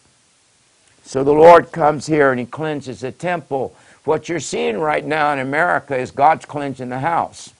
So 1.05 1.23
the 1.23 1.31
Lord 1.31 1.71
comes 1.71 2.07
here 2.07 2.31
and 2.31 2.39
He 2.41 2.45
cleanses 2.45 2.99
the 2.99 3.13
temple. 3.13 3.73
What 4.03 4.27
you're 4.27 4.41
seeing 4.41 4.77
right 4.77 5.05
now 5.05 5.31
in 5.31 5.39
America 5.39 5.97
is 5.97 6.11
God's 6.11 6.43
cleansing 6.43 6.89
the 6.89 6.99
house. 6.99 7.53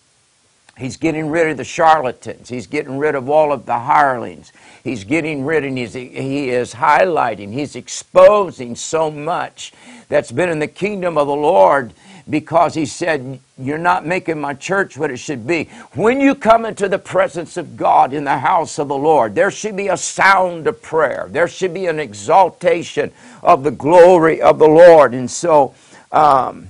He's 0.77 0.97
getting 0.97 1.29
rid 1.29 1.49
of 1.49 1.57
the 1.57 1.63
charlatans. 1.63 2.49
He's 2.49 2.67
getting 2.67 2.97
rid 2.97 3.15
of 3.15 3.29
all 3.29 3.51
of 3.51 3.65
the 3.65 3.79
hirelings. 3.79 4.51
He's 4.83 5.03
getting 5.03 5.43
rid 5.45 5.63
and 5.63 5.77
he's, 5.77 5.93
he 5.93 6.49
is 6.49 6.75
highlighting, 6.75 7.51
he's 7.51 7.75
exposing 7.75 8.75
so 8.75 9.09
much 9.11 9.73
that's 10.07 10.31
been 10.31 10.49
in 10.49 10.59
the 10.59 10.67
kingdom 10.67 11.17
of 11.17 11.27
the 11.27 11.35
Lord 11.35 11.93
because 12.29 12.73
he 12.73 12.85
said, 12.85 13.39
You're 13.57 13.77
not 13.77 14.05
making 14.05 14.39
my 14.39 14.53
church 14.53 14.97
what 14.97 15.11
it 15.11 15.17
should 15.17 15.47
be. 15.47 15.65
When 15.93 16.19
you 16.19 16.35
come 16.35 16.65
into 16.65 16.89
the 16.89 16.99
presence 16.99 17.57
of 17.57 17.77
God 17.77 18.13
in 18.13 18.23
the 18.23 18.37
house 18.37 18.79
of 18.79 18.87
the 18.87 18.97
Lord, 18.97 19.33
there 19.33 19.51
should 19.51 19.75
be 19.75 19.87
a 19.87 19.97
sound 19.97 20.67
of 20.67 20.81
prayer, 20.81 21.27
there 21.29 21.47
should 21.47 21.73
be 21.73 21.87
an 21.87 21.99
exaltation 21.99 23.11
of 23.41 23.63
the 23.63 23.71
glory 23.71 24.41
of 24.41 24.59
the 24.59 24.67
Lord. 24.67 25.13
And 25.13 25.29
so, 25.29 25.73
um, 26.11 26.67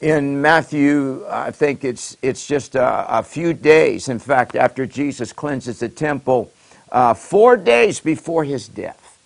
in 0.00 0.42
Matthew, 0.42 1.24
I 1.28 1.50
think 1.50 1.84
it's, 1.84 2.16
it's 2.20 2.46
just 2.46 2.74
a, 2.74 3.18
a, 3.18 3.22
few 3.22 3.54
days, 3.54 4.08
in 4.08 4.18
fact, 4.18 4.54
after 4.54 4.84
Jesus 4.86 5.32
cleanses 5.32 5.80
the 5.80 5.88
temple, 5.88 6.52
uh, 6.92 7.14
four 7.14 7.56
days 7.56 8.00
before 8.00 8.44
his 8.44 8.68
death. 8.68 9.18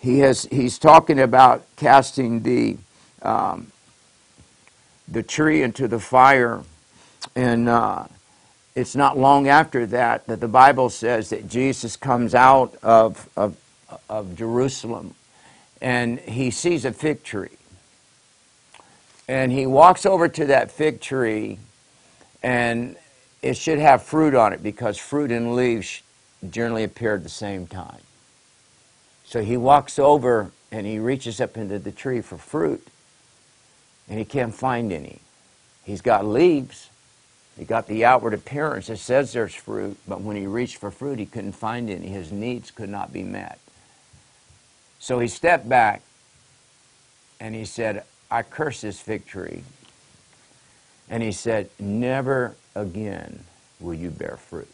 He 0.00 0.20
has, 0.20 0.44
he's 0.52 0.78
talking 0.78 1.18
about 1.18 1.64
casting 1.76 2.42
the, 2.42 2.76
um, 3.22 3.72
the 5.08 5.22
tree 5.22 5.62
into 5.62 5.88
the 5.88 5.98
fire. 5.98 6.62
And 7.34 7.68
uh, 7.68 8.04
it's 8.76 8.94
not 8.94 9.18
long 9.18 9.48
after 9.48 9.84
that 9.86 10.26
that 10.28 10.40
the 10.40 10.48
Bible 10.48 10.90
says 10.90 11.30
that 11.30 11.48
Jesus 11.48 11.96
comes 11.96 12.36
out 12.36 12.76
of, 12.84 13.28
of, 13.36 13.56
of 14.08 14.36
Jerusalem 14.36 15.14
and 15.80 16.20
he 16.20 16.52
sees 16.52 16.84
a 16.84 16.92
fig 16.92 17.24
tree 17.24 17.56
and 19.28 19.50
he 19.50 19.66
walks 19.66 20.06
over 20.06 20.28
to 20.28 20.46
that 20.46 20.70
fig 20.70 21.00
tree, 21.00 21.58
and 22.42 22.96
it 23.42 23.56
should 23.56 23.78
have 23.78 24.02
fruit 24.02 24.34
on 24.34 24.52
it 24.52 24.62
because 24.62 24.98
fruit 24.98 25.30
and 25.30 25.54
leaves 25.54 26.02
generally 26.50 26.84
appear 26.84 27.14
at 27.14 27.22
the 27.22 27.28
same 27.28 27.66
time. 27.66 28.00
So 29.24 29.42
he 29.42 29.56
walks 29.56 29.98
over 29.98 30.52
and 30.70 30.86
he 30.86 30.98
reaches 30.98 31.40
up 31.40 31.56
into 31.56 31.78
the 31.78 31.92
tree 31.92 32.20
for 32.20 32.36
fruit, 32.36 32.86
and 34.08 34.18
he 34.18 34.24
can't 34.24 34.54
find 34.54 34.92
any. 34.92 35.20
He's 35.84 36.00
got 36.00 36.24
leaves. 36.24 36.90
He 37.58 37.64
got 37.64 37.86
the 37.86 38.04
outward 38.04 38.34
appearance. 38.34 38.90
It 38.90 38.98
says 38.98 39.32
there's 39.32 39.54
fruit, 39.54 39.96
but 40.06 40.20
when 40.20 40.36
he 40.36 40.46
reached 40.46 40.76
for 40.76 40.90
fruit, 40.90 41.18
he 41.18 41.26
couldn't 41.26 41.52
find 41.52 41.88
any. 41.88 42.08
His 42.08 42.30
needs 42.30 42.70
could 42.70 42.90
not 42.90 43.12
be 43.12 43.22
met. 43.22 43.58
So 44.98 45.18
he 45.18 45.28
stepped 45.28 45.68
back 45.68 46.02
and 47.40 47.54
he 47.54 47.64
said, 47.64 48.04
I 48.30 48.42
curse 48.42 48.80
this 48.80 49.00
fig 49.00 49.26
tree. 49.26 49.62
And 51.08 51.22
he 51.22 51.32
said, 51.32 51.70
Never 51.78 52.56
again 52.74 53.44
will 53.80 53.94
you 53.94 54.10
bear 54.10 54.36
fruit. 54.36 54.68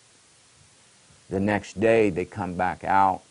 The 1.29 1.41
next 1.41 1.81
day 1.81 2.11
they 2.11 2.25
come 2.25 2.55
back 2.55 2.85
out, 2.85 3.23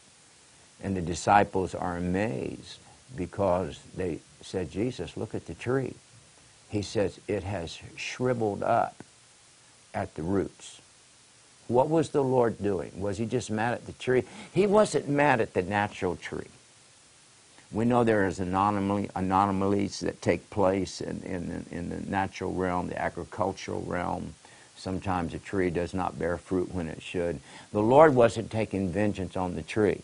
and 0.83 0.95
the 0.95 1.01
disciples 1.01 1.75
are 1.75 1.97
amazed 1.97 2.79
because 3.15 3.79
they 3.95 4.19
said, 4.41 4.71
Jesus, 4.71 5.17
look 5.17 5.35
at 5.35 5.45
the 5.45 5.53
tree. 5.53 5.95
He 6.69 6.81
says, 6.81 7.19
It 7.27 7.43
has 7.43 7.79
shriveled 7.95 8.63
up 8.63 8.95
at 9.93 10.15
the 10.15 10.23
roots. 10.23 10.81
What 11.67 11.89
was 11.89 12.09
the 12.09 12.23
Lord 12.23 12.61
doing? 12.61 12.91
Was 12.99 13.17
he 13.17 13.25
just 13.25 13.49
mad 13.49 13.73
at 13.73 13.85
the 13.85 13.93
tree? 13.93 14.23
He 14.53 14.67
wasn't 14.67 15.07
mad 15.07 15.41
at 15.41 15.53
the 15.53 15.61
natural 15.61 16.15
tree. 16.15 16.47
We 17.71 17.85
know 17.85 18.03
there 18.03 18.27
is 18.27 18.39
anomaly, 18.39 19.09
anomalies 19.15 20.01
that 20.01 20.21
take 20.21 20.49
place 20.49 20.99
in, 20.99 21.21
in, 21.23 21.65
in 21.71 21.89
the 21.89 22.01
natural 22.09 22.53
realm, 22.53 22.87
the 22.87 23.01
agricultural 23.01 23.81
realm. 23.83 24.33
Sometimes 24.75 25.33
a 25.33 25.39
tree 25.39 25.69
does 25.69 25.93
not 25.93 26.19
bear 26.19 26.37
fruit 26.37 26.73
when 26.73 26.87
it 26.87 27.01
should. 27.01 27.39
The 27.71 27.81
Lord 27.81 28.13
wasn't 28.13 28.51
taking 28.51 28.89
vengeance 28.89 29.37
on 29.37 29.55
the 29.55 29.61
tree. 29.61 30.01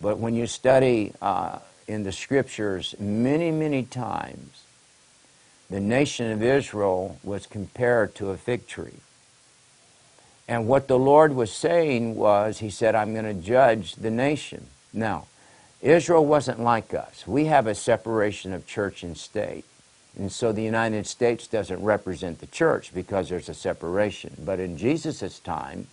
But 0.00 0.18
when 0.18 0.34
you 0.34 0.48
study 0.48 1.12
uh, 1.22 1.60
in 1.86 2.02
the 2.02 2.10
scriptures, 2.10 2.96
many, 2.98 3.52
many 3.52 3.84
times, 3.84 4.64
the 5.70 5.80
nation 5.80 6.32
of 6.32 6.42
Israel 6.42 7.18
was 7.22 7.46
compared 7.46 8.14
to 8.16 8.30
a 8.30 8.36
fig 8.36 8.66
tree. 8.66 8.98
And 10.48 10.66
what 10.66 10.88
the 10.88 10.98
Lord 10.98 11.34
was 11.34 11.52
saying 11.52 12.16
was, 12.16 12.58
He 12.58 12.70
said, 12.70 12.94
I'm 12.94 13.12
going 13.12 13.24
to 13.24 13.34
judge 13.34 13.94
the 13.94 14.10
nation. 14.10 14.66
Now, 14.92 15.26
Israel 15.82 16.24
wasn't 16.24 16.60
like 16.60 16.94
us. 16.94 17.26
We 17.26 17.46
have 17.46 17.66
a 17.66 17.74
separation 17.74 18.52
of 18.52 18.66
church 18.66 19.02
and 19.02 19.18
state. 19.18 19.64
And 20.16 20.30
so 20.30 20.52
the 20.52 20.62
United 20.62 21.06
States 21.06 21.46
doesn't 21.46 21.82
represent 21.82 22.38
the 22.38 22.46
church 22.46 22.94
because 22.94 23.28
there's 23.28 23.48
a 23.48 23.54
separation. 23.54 24.36
But 24.44 24.60
in 24.60 24.76
Jesus' 24.76 25.40
time, 25.40 25.88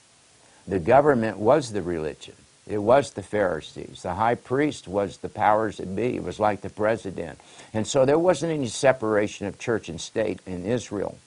the 0.67 0.79
government 0.79 1.37
was 1.37 1.71
the 1.71 1.81
religion. 1.81 2.35
It 2.67 2.77
was 2.77 3.11
the 3.11 3.23
Pharisees. 3.23 4.03
The 4.03 4.13
high 4.13 4.35
priest 4.35 4.87
was 4.87 5.17
the 5.17 5.29
powers 5.29 5.77
that 5.77 5.95
be. 5.95 6.17
It 6.17 6.23
was 6.23 6.39
like 6.39 6.61
the 6.61 6.69
president. 6.69 7.39
And 7.73 7.87
so 7.87 8.05
there 8.05 8.19
wasn't 8.19 8.51
any 8.51 8.67
separation 8.67 9.47
of 9.47 9.57
church 9.57 9.89
and 9.89 9.99
state 9.99 10.39
in 10.45 10.65
Israel. 10.65 11.17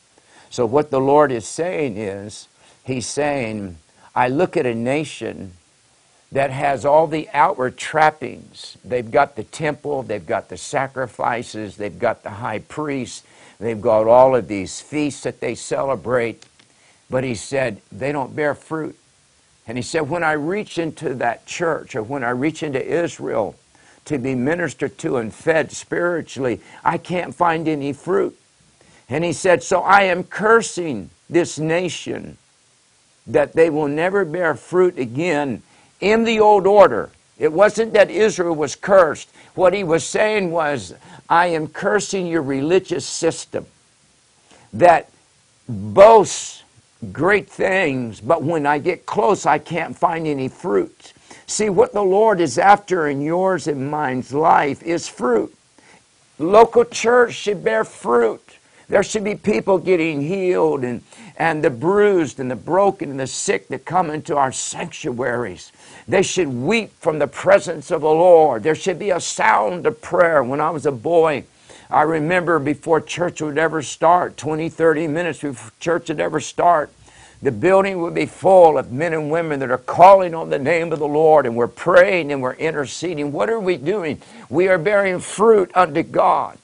So 0.51 0.67
what 0.67 0.91
the 0.91 1.01
Lord 1.01 1.33
is 1.33 1.49
saying 1.49 1.97
is, 1.97 2.47
He's 2.85 3.07
saying, 3.07 3.79
I 4.15 4.29
look 4.29 4.57
at 4.57 4.67
a 4.67 4.75
nation 4.75 5.55
that 6.33 6.51
has 6.51 6.85
all 6.85 7.07
the 7.07 7.29
outward 7.35 7.77
trappings. 7.77 8.79
They've 8.85 9.11
got 9.11 9.37
the 9.37 9.45
temple, 9.45 10.03
they've 10.03 10.27
got 10.27 10.49
the 10.49 10.57
sacrifices, 10.57 11.77
they've 11.77 11.99
got 11.99 12.23
the 12.23 12.31
high 12.31 12.61
priest, 12.61 13.25
they've 13.61 13.81
got 13.81 14.07
all 14.07 14.35
of 14.35 14.49
these 14.49 14.81
feasts 14.81 15.23
that 15.25 15.41
they 15.41 15.55
celebrate. 15.55 16.47
But 17.11 17.23
he 17.23 17.35
said, 17.35 17.83
they 17.93 18.13
don't 18.13 18.35
bear 18.35 18.55
fruit. 18.55 18.99
And 19.67 19.77
he 19.77 19.83
said, 19.83 20.09
when 20.09 20.25
I 20.25 20.33
reach 20.33 20.79
into 20.79 21.15
that 21.17 21.47
church 21.47 21.95
or 21.95 22.03
when 22.03 22.25
I 22.25 22.31
reach 22.31 22.63
into 22.63 22.85
Israel 22.85 23.55
to 24.07 24.19
be 24.19 24.35
ministered 24.35 24.97
to 24.99 25.19
and 25.19 25.33
fed 25.33 25.71
spiritually, 25.71 26.61
I 26.83 26.97
can't 26.97 27.35
find 27.35 27.69
any 27.69 27.93
fruit. 27.93 28.37
And 29.09 29.23
he 29.23 29.35
said, 29.35 29.63
so 29.63 29.83
I 29.83 30.05
am 30.05 30.25
cursing 30.25 31.11
this 31.29 31.59
nation 31.59 32.39
that 33.27 33.53
they 33.53 33.69
will 33.69 33.87
never 33.87 34.25
bear 34.25 34.55
fruit 34.55 34.99
again 34.99 35.63
in 36.03 36.25
the 36.25 36.41
old 36.41 36.67
order. 36.67 37.11
It 37.39 37.53
wasn't 37.53 37.95
that 37.95 38.11
Israel 38.11 38.55
was 38.55 38.77
cursed. 38.77 39.31
What 39.55 39.73
he 39.73 39.85
was 39.85 40.05
saying 40.05 40.51
was, 40.51 40.95
I 41.29 41.47
am 41.47 41.69
cursing 41.69 42.27
your 42.27 42.43
religious 42.43 43.07
system 43.07 43.67
that 44.75 45.11
boasts 45.69 46.63
great 47.13 47.49
things, 47.49 48.21
but 48.21 48.43
when 48.43 48.67
I 48.67 48.79
get 48.79 49.07
close, 49.07 49.47
I 49.47 49.59
can't 49.59 49.97
find 49.97 50.27
any 50.27 50.49
fruit. 50.49 51.13
See, 51.47 51.71
what 51.71 51.93
the 51.93 52.03
Lord 52.03 52.41
is 52.41 52.59
after 52.59 53.09
in 53.09 53.23
yours 53.23 53.67
and 53.67 53.91
mine's 53.91 54.33
life 54.33 54.83
is 54.83 55.09
fruit. 55.09 55.55
local 56.39 56.85
church 56.85 57.35
should 57.35 57.63
bear 57.63 57.85
fruit. 57.85 58.43
There 58.89 59.03
should 59.03 59.25
be 59.25 59.37
people 59.37 59.79
getting 59.79 60.21
healed 60.21 60.85
and, 60.85 61.03
and 61.43 61.65
the 61.65 61.71
bruised 61.71 62.39
and 62.39 62.49
the 62.49 62.55
broken 62.55 63.11
and 63.11 63.19
the 63.19 63.27
sick 63.27 63.67
that 63.67 63.85
come 63.85 64.11
into 64.11 64.37
our 64.37 64.53
sanctuaries. 64.53 65.73
They 66.07 66.23
should 66.23 66.47
weep 66.47 66.93
from 67.01 67.19
the 67.19 67.27
presence 67.27 67.91
of 67.91 68.03
the 68.03 68.07
Lord. 68.07 68.63
There 68.63 68.77
should 68.77 68.97
be 69.01 69.11
a 69.11 69.19
sound 69.19 69.85
of 69.85 70.01
prayer. 70.01 70.45
When 70.45 70.61
I 70.61 70.71
was 70.71 70.87
a 70.87 70.93
boy, 70.93 71.43
I 71.91 72.03
remember 72.03 72.61
before 72.61 73.01
church 73.01 73.43
would 73.43 73.59
ever 73.59 73.83
start, 73.83 74.37
20, 74.37 74.69
30 74.69 75.09
minutes 75.09 75.41
before 75.41 75.73
church 75.81 76.11
would 76.11 76.21
ever 76.21 76.39
start, 76.39 76.93
the 77.43 77.51
building 77.51 78.01
would 78.03 78.15
be 78.15 78.27
full 78.27 78.79
of 78.79 78.93
men 78.93 79.13
and 79.13 79.29
women 79.29 79.59
that 79.59 79.71
are 79.73 79.79
calling 79.79 80.37
on 80.37 80.49
the 80.49 80.61
name 80.61 80.93
of 80.93 81.01
the 81.01 81.09
Lord 81.09 81.45
and 81.45 81.57
we're 81.57 81.67
praying 81.67 82.31
and 82.31 82.41
we're 82.41 82.55
interceding. 82.55 83.33
What 83.33 83.51
are 83.51 83.59
we 83.59 83.79
doing? 83.79 84.23
We 84.49 84.69
are 84.69 84.79
bearing 84.79 85.19
fruit 85.19 85.73
unto 85.75 86.05
God. 86.05 86.57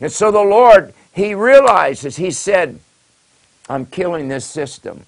And 0.00 0.12
so 0.12 0.30
the 0.30 0.38
Lord 0.38 0.94
he 1.12 1.34
realizes, 1.34 2.16
he 2.16 2.30
said, 2.30 2.78
I'm 3.70 3.86
killing 3.86 4.26
this 4.26 4.44
system 4.44 5.06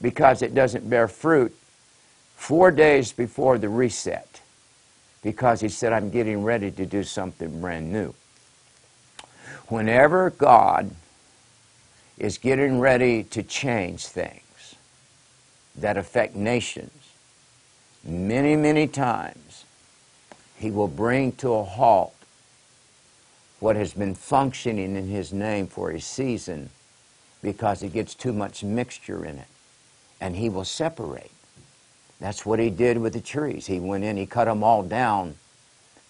because 0.00 0.40
it 0.40 0.54
doesn't 0.54 0.88
bear 0.88 1.06
fruit 1.06 1.54
four 2.34 2.70
days 2.70 3.12
before 3.12 3.58
the 3.58 3.68
reset. 3.68 4.40
Because 5.22 5.60
he 5.60 5.68
said, 5.68 5.92
I'm 5.92 6.08
getting 6.08 6.42
ready 6.42 6.70
to 6.70 6.86
do 6.86 7.02
something 7.02 7.60
brand 7.60 7.92
new. 7.92 8.14
Whenever 9.68 10.30
God 10.30 10.90
is 12.16 12.38
getting 12.38 12.80
ready 12.80 13.22
to 13.24 13.42
change 13.42 14.06
things 14.06 14.76
that 15.76 15.98
affect 15.98 16.36
nations, 16.36 17.10
many, 18.02 18.56
many 18.56 18.86
times, 18.86 19.66
he 20.56 20.70
will 20.70 20.88
bring 20.88 21.32
to 21.32 21.52
a 21.52 21.64
halt 21.64 22.14
what 23.60 23.76
has 23.76 23.92
been 23.92 24.14
functioning 24.14 24.96
in 24.96 25.08
his 25.08 25.34
name 25.34 25.66
for 25.66 25.90
a 25.90 26.00
season 26.00 26.70
because 27.46 27.84
it 27.84 27.92
gets 27.92 28.12
too 28.12 28.32
much 28.32 28.64
mixture 28.64 29.24
in 29.24 29.38
it. 29.38 29.46
And 30.20 30.34
he 30.34 30.48
will 30.48 30.64
separate. 30.64 31.30
That's 32.18 32.44
what 32.44 32.58
he 32.58 32.70
did 32.70 32.98
with 32.98 33.12
the 33.12 33.20
trees. 33.20 33.66
He 33.66 33.78
went 33.78 34.02
in, 34.02 34.16
he 34.16 34.26
cut 34.26 34.46
them 34.46 34.64
all 34.64 34.82
down. 34.82 35.36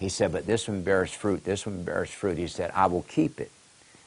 He 0.00 0.08
said, 0.08 0.32
But 0.32 0.46
this 0.46 0.66
one 0.66 0.80
bears 0.80 1.12
fruit, 1.12 1.44
this 1.44 1.66
one 1.66 1.82
bears 1.82 2.08
fruit. 2.08 2.38
He 2.38 2.46
said, 2.46 2.70
I 2.74 2.86
will 2.86 3.02
keep 3.02 3.38
it. 3.38 3.50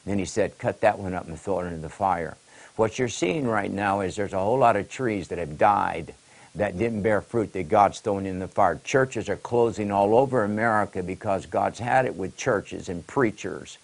Then 0.04 0.18
he 0.18 0.24
said, 0.24 0.58
Cut 0.58 0.80
that 0.80 0.98
one 0.98 1.14
up 1.14 1.28
and 1.28 1.38
throw 1.38 1.60
it 1.60 1.66
into 1.66 1.78
the 1.78 1.88
fire. 1.88 2.36
What 2.74 2.98
you're 2.98 3.08
seeing 3.08 3.46
right 3.46 3.70
now 3.70 4.00
is 4.00 4.16
there's 4.16 4.32
a 4.32 4.40
whole 4.40 4.58
lot 4.58 4.74
of 4.74 4.88
trees 4.88 5.28
that 5.28 5.38
have 5.38 5.56
died 5.56 6.14
that 6.56 6.78
didn't 6.78 7.02
bear 7.02 7.20
fruit 7.20 7.52
that 7.52 7.68
God's 7.68 8.00
thrown 8.00 8.26
in 8.26 8.40
the 8.40 8.48
fire. 8.48 8.80
Churches 8.82 9.28
are 9.28 9.36
closing 9.36 9.92
all 9.92 10.16
over 10.16 10.42
America 10.42 11.00
because 11.00 11.46
God's 11.46 11.78
had 11.78 12.06
it 12.06 12.16
with 12.16 12.36
churches 12.36 12.88
and 12.88 13.06
preachers 13.06 13.78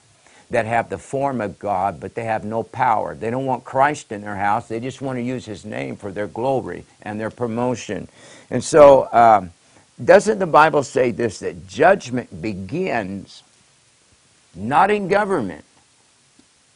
that 0.50 0.66
have 0.66 0.88
the 0.88 0.98
form 0.98 1.40
of 1.40 1.58
God, 1.58 1.98
but 1.98 2.14
they 2.14 2.24
have 2.24 2.44
no 2.44 2.62
power. 2.62 3.14
They 3.14 3.30
don't 3.30 3.46
want 3.46 3.64
Christ 3.64 4.12
in 4.12 4.20
their 4.20 4.36
house. 4.36 4.68
They 4.68 4.80
just 4.80 5.00
want 5.00 5.18
to 5.18 5.22
use 5.22 5.44
His 5.44 5.64
name 5.64 5.96
for 5.96 6.12
their 6.12 6.28
glory 6.28 6.84
and 7.02 7.18
their 7.18 7.30
promotion. 7.30 8.08
And 8.50 8.62
so, 8.62 9.08
um, 9.12 9.50
doesn't 10.02 10.38
the 10.38 10.46
Bible 10.46 10.82
say 10.82 11.10
this 11.10 11.40
that 11.40 11.66
judgment 11.66 12.40
begins 12.40 13.42
not 14.54 14.90
in 14.90 15.08
government, 15.08 15.64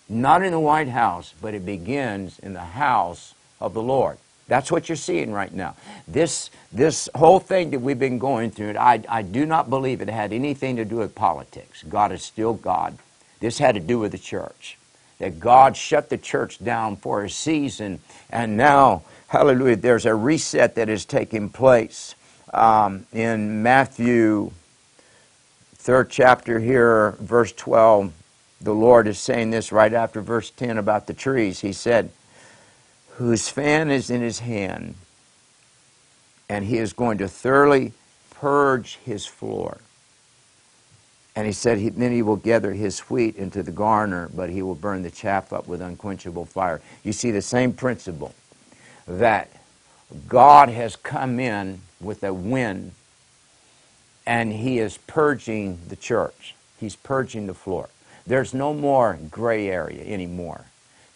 not 0.08 0.42
in 0.42 0.50
the 0.50 0.60
White 0.60 0.88
House, 0.88 1.34
but 1.40 1.54
it 1.54 1.64
begins 1.64 2.38
in 2.40 2.54
the 2.54 2.60
house 2.60 3.34
of 3.60 3.74
the 3.74 3.82
Lord? 3.82 4.18
That's 4.48 4.72
what 4.72 4.88
you're 4.88 4.96
seeing 4.96 5.30
right 5.30 5.52
now. 5.52 5.76
This, 6.08 6.50
this 6.72 7.08
whole 7.14 7.38
thing 7.38 7.70
that 7.70 7.78
we've 7.78 8.00
been 8.00 8.18
going 8.18 8.50
through, 8.50 8.76
I, 8.76 9.00
I 9.08 9.22
do 9.22 9.46
not 9.46 9.70
believe 9.70 10.00
it 10.00 10.08
had 10.08 10.32
anything 10.32 10.74
to 10.74 10.84
do 10.84 10.96
with 10.96 11.14
politics. 11.14 11.84
God 11.84 12.10
is 12.10 12.24
still 12.24 12.54
God. 12.54 12.98
This 13.40 13.58
had 13.58 13.74
to 13.74 13.80
do 13.80 13.98
with 13.98 14.12
the 14.12 14.18
church. 14.18 14.78
That 15.18 15.40
God 15.40 15.76
shut 15.76 16.08
the 16.08 16.18
church 16.18 16.62
down 16.62 16.96
for 16.96 17.24
a 17.24 17.30
season, 17.30 18.00
and 18.30 18.56
now, 18.56 19.02
hallelujah, 19.28 19.76
there's 19.76 20.06
a 20.06 20.14
reset 20.14 20.76
that 20.76 20.88
is 20.88 21.04
taking 21.04 21.50
place. 21.50 22.14
Um, 22.54 23.06
in 23.12 23.62
Matthew, 23.62 24.52
third 25.74 26.10
chapter 26.10 26.58
here, 26.58 27.12
verse 27.20 27.52
12, 27.52 28.12
the 28.62 28.72
Lord 28.74 29.06
is 29.06 29.18
saying 29.18 29.50
this 29.50 29.72
right 29.72 29.92
after 29.92 30.20
verse 30.20 30.50
10 30.50 30.78
about 30.78 31.06
the 31.06 31.14
trees. 31.14 31.60
He 31.60 31.72
said, 31.72 32.10
whose 33.20 33.50
fan 33.50 33.90
is 33.90 34.08
in 34.08 34.22
his 34.22 34.38
hand, 34.38 34.94
and 36.48 36.64
he 36.64 36.78
is 36.78 36.94
going 36.94 37.18
to 37.18 37.28
thoroughly 37.28 37.92
purge 38.30 38.98
his 39.04 39.26
floor. 39.26 39.78
And 41.36 41.46
he 41.46 41.52
said, 41.52 41.78
he, 41.78 41.88
Then 41.88 42.12
he 42.12 42.22
will 42.22 42.36
gather 42.36 42.72
his 42.72 43.00
wheat 43.00 43.36
into 43.36 43.62
the 43.62 43.70
garner, 43.70 44.30
but 44.34 44.50
he 44.50 44.62
will 44.62 44.74
burn 44.74 45.02
the 45.02 45.10
chaff 45.10 45.52
up 45.52 45.68
with 45.68 45.80
unquenchable 45.80 46.44
fire. 46.44 46.80
You 47.04 47.12
see 47.12 47.30
the 47.30 47.42
same 47.42 47.72
principle 47.72 48.34
that 49.06 49.50
God 50.28 50.68
has 50.68 50.96
come 50.96 51.38
in 51.38 51.80
with 52.00 52.24
a 52.24 52.34
wind 52.34 52.92
and 54.26 54.52
he 54.52 54.78
is 54.78 54.98
purging 54.98 55.78
the 55.88 55.96
church. 55.96 56.54
He's 56.78 56.96
purging 56.96 57.46
the 57.46 57.54
floor. 57.54 57.88
There's 58.26 58.54
no 58.54 58.74
more 58.74 59.18
gray 59.30 59.68
area 59.68 60.04
anymore 60.04 60.66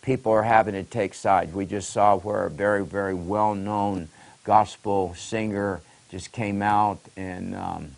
people 0.04 0.32
are 0.32 0.42
having 0.42 0.74
to 0.74 0.84
take 0.84 1.14
sides. 1.14 1.52
We 1.52 1.64
just 1.64 1.90
saw 1.90 2.18
where 2.18 2.44
a 2.44 2.50
very, 2.50 2.84
very 2.84 3.14
well 3.14 3.54
known 3.54 4.08
gospel 4.44 5.14
singer 5.14 5.80
just 6.10 6.30
came 6.30 6.60
out 6.60 7.00
and 7.16 7.54
um, 7.56 7.90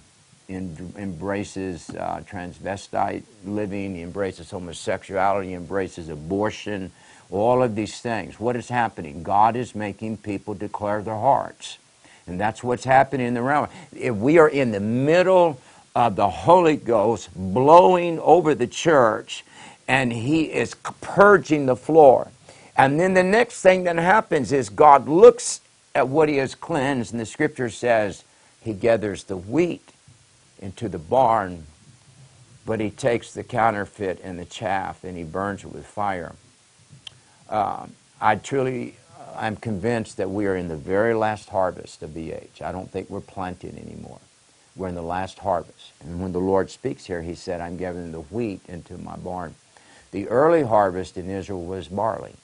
in, 0.48 0.92
embraces 0.96 1.90
uh, 1.90 2.22
transvestite 2.28 3.22
living, 3.44 4.00
embraces 4.00 4.50
homosexuality, 4.50 5.54
embraces 5.54 6.08
abortion, 6.08 6.92
all 7.30 7.62
of 7.62 7.74
these 7.74 8.00
things. 8.00 8.38
What 8.38 8.56
is 8.56 8.68
happening? 8.68 9.22
God 9.22 9.56
is 9.56 9.74
making 9.74 10.18
people 10.18 10.54
declare 10.54 11.02
their 11.02 11.14
hearts. 11.14 11.78
And 12.26 12.40
that's 12.40 12.62
what's 12.62 12.84
happening 12.84 13.26
in 13.26 13.34
the 13.34 13.42
realm. 13.42 13.68
If 13.94 14.14
we 14.14 14.38
are 14.38 14.48
in 14.48 14.72
the 14.72 14.80
middle 14.80 15.60
of 15.94 16.16
the 16.16 16.28
Holy 16.28 16.76
Ghost 16.76 17.30
blowing 17.34 18.18
over 18.20 18.54
the 18.54 18.66
church, 18.66 19.44
and 19.88 20.12
he 20.12 20.52
is 20.52 20.74
purging 21.00 21.66
the 21.66 21.76
floor. 21.76 22.28
And 22.76 23.00
then 23.00 23.14
the 23.14 23.22
next 23.22 23.62
thing 23.62 23.84
that 23.84 23.96
happens 23.96 24.52
is 24.52 24.68
God 24.68 25.08
looks 25.08 25.60
at 25.94 26.08
what 26.08 26.28
he 26.28 26.36
has 26.36 26.54
cleansed, 26.54 27.12
and 27.12 27.20
the 27.20 27.26
scripture 27.26 27.70
says 27.70 28.24
he 28.60 28.74
gathers 28.74 29.24
the 29.24 29.36
wheat 29.36 29.92
into 30.60 30.88
the 30.88 30.98
barn, 30.98 31.66
but 32.64 32.80
he 32.80 32.90
takes 32.90 33.32
the 33.32 33.44
counterfeit 33.44 34.20
and 34.22 34.38
the 34.38 34.44
chaff 34.44 35.04
and 35.04 35.16
he 35.16 35.22
burns 35.22 35.64
it 35.64 35.72
with 35.72 35.86
fire. 35.86 36.34
Uh, 37.48 37.86
I 38.20 38.36
truly, 38.36 38.96
I'm 39.36 39.56
convinced 39.56 40.16
that 40.16 40.30
we 40.30 40.46
are 40.46 40.56
in 40.56 40.68
the 40.68 40.76
very 40.76 41.14
last 41.14 41.50
harvest 41.50 42.02
of 42.02 42.10
BH. 42.10 42.62
I 42.62 42.72
don't 42.72 42.90
think 42.90 43.10
we're 43.10 43.20
planting 43.20 43.78
anymore. 43.78 44.20
We're 44.74 44.88
in 44.88 44.94
the 44.94 45.02
last 45.02 45.38
harvest. 45.38 45.92
And 46.02 46.20
when 46.20 46.32
the 46.32 46.40
Lord 46.40 46.70
speaks 46.70 47.06
here, 47.06 47.22
he 47.22 47.34
said, 47.34 47.60
I'm 47.60 47.76
gathering 47.76 48.12
the 48.12 48.20
wheat 48.20 48.60
into 48.68 48.98
my 48.98 49.16
barn. 49.16 49.54
The 50.10 50.28
early 50.28 50.62
harvest 50.62 51.16
in 51.16 51.30
Israel 51.30 51.64
was 51.64 51.88
barley. 51.88 52.34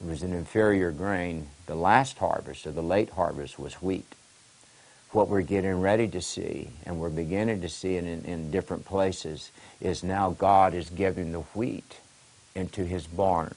It 0.00 0.06
was 0.08 0.22
an 0.22 0.32
inferior 0.32 0.90
grain. 0.90 1.48
The 1.66 1.74
last 1.74 2.18
harvest, 2.18 2.66
or 2.66 2.72
the 2.72 2.82
late 2.82 3.10
harvest, 3.10 3.58
was 3.58 3.74
wheat. 3.74 4.14
What 5.12 5.28
we're 5.28 5.42
getting 5.42 5.80
ready 5.80 6.08
to 6.08 6.22
see, 6.22 6.70
and 6.86 6.98
we're 6.98 7.10
beginning 7.10 7.60
to 7.60 7.68
see 7.68 7.96
it 7.96 8.04
in, 8.04 8.24
in 8.24 8.50
different 8.50 8.84
places, 8.86 9.50
is 9.80 10.02
now 10.02 10.30
God 10.38 10.72
is 10.74 10.88
giving 10.88 11.32
the 11.32 11.40
wheat 11.40 11.98
into 12.54 12.84
his 12.84 13.06
barn. 13.06 13.54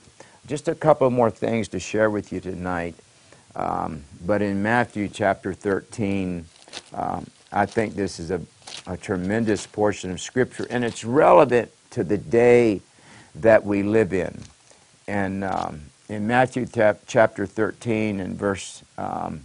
Just 0.48 0.68
a 0.68 0.76
couple 0.76 1.10
more 1.10 1.32
things 1.32 1.70
to 1.70 1.80
share 1.80 2.10
with 2.10 2.34
you 2.34 2.42
tonight. 2.42 2.96
Um, 3.56 4.04
but 4.26 4.42
in 4.42 4.62
Matthew 4.62 5.08
chapter 5.08 5.54
13, 5.54 6.46
um, 6.94 7.26
I 7.54 7.66
think 7.66 7.96
this 7.96 8.20
is 8.20 8.32
a, 8.32 8.42
a 8.86 8.98
tremendous 8.98 9.66
portion 9.66 10.12
of 10.12 10.20
Scripture, 10.20 10.68
and 10.70 10.84
it's 10.84 11.06
relevant 11.06 11.72
to 11.92 12.04
the 12.04 12.18
day 12.18 12.82
that 13.34 13.64
we 13.64 13.82
live 13.82 14.12
in. 14.12 14.38
And 15.08 15.46
um, 15.46 15.84
in 16.10 16.28
Matthew 16.28 16.68
chapter 17.08 17.46
13 17.46 18.20
and 18.20 18.36
verse 18.36 18.84
um, 18.98 19.42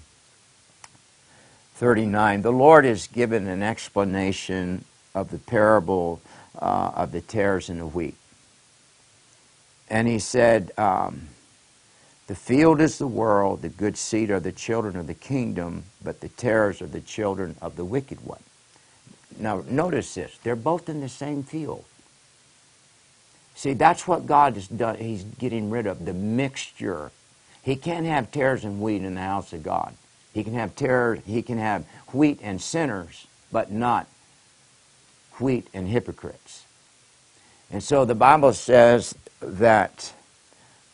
39, 1.81 2.43
the 2.43 2.53
Lord 2.53 2.85
has 2.85 3.07
given 3.07 3.49
an 3.49 3.63
explanation 3.63 4.85
of 5.15 5.31
the 5.31 5.39
parable 5.39 6.21
uh, 6.61 6.93
of 6.95 7.11
the 7.11 7.23
tares 7.23 7.71
and 7.71 7.81
the 7.81 7.87
wheat. 7.87 8.17
And 9.89 10.07
he 10.07 10.19
said, 10.19 10.73
um, 10.77 11.29
The 12.27 12.35
field 12.35 12.83
is 12.83 12.99
the 12.99 13.07
world, 13.07 13.63
the 13.63 13.71
good 13.71 13.97
seed 13.97 14.31
are 14.31 14.41
the 14.41 14.53
children 14.53 14.95
of 14.95 15.07
the 15.07 15.15
kingdom, 15.15 15.85
but 16.05 16.21
the 16.21 16.29
tares 16.29 16.83
are 16.83 16.87
the 16.87 17.01
children 17.01 17.57
of 17.63 17.77
the 17.77 17.85
wicked 17.87 18.27
one. 18.27 18.43
Now, 19.39 19.65
notice 19.67 20.13
this 20.15 20.39
they're 20.43 20.57
both 20.57 20.91
in 20.91 21.01
the 21.01 21.09
same 21.09 21.43
field. 21.43 21.87
See, 23.55 23.73
that's 23.73 24.07
what 24.07 24.27
God 24.27 24.53
has 24.53 24.69
done. 24.69 24.97
He's 24.97 25.25
getting 25.25 25.71
rid 25.71 25.87
of 25.87 26.05
the 26.05 26.13
mixture. 26.13 27.11
He 27.63 27.75
can't 27.75 28.05
have 28.05 28.31
tares 28.31 28.65
and 28.65 28.83
wheat 28.83 29.03
in 29.03 29.15
the 29.15 29.23
house 29.23 29.55
of 29.55 29.63
God. 29.63 29.95
He 30.33 30.45
can 30.45 30.55
have 30.55 30.77
tares, 30.77 31.21
he 31.27 31.43
can 31.43 31.59
have 31.59 31.85
wheat 32.13 32.39
and 32.43 32.61
sinners, 32.61 33.27
but 33.51 33.71
not 33.73 34.07
wheat 35.39 35.67
and 35.75 35.89
hypocrites. 35.89 36.65
And 37.71 37.83
so 37.83 38.05
the 38.05 38.15
Bible 38.15 38.53
says 38.53 39.15
that 39.41 40.13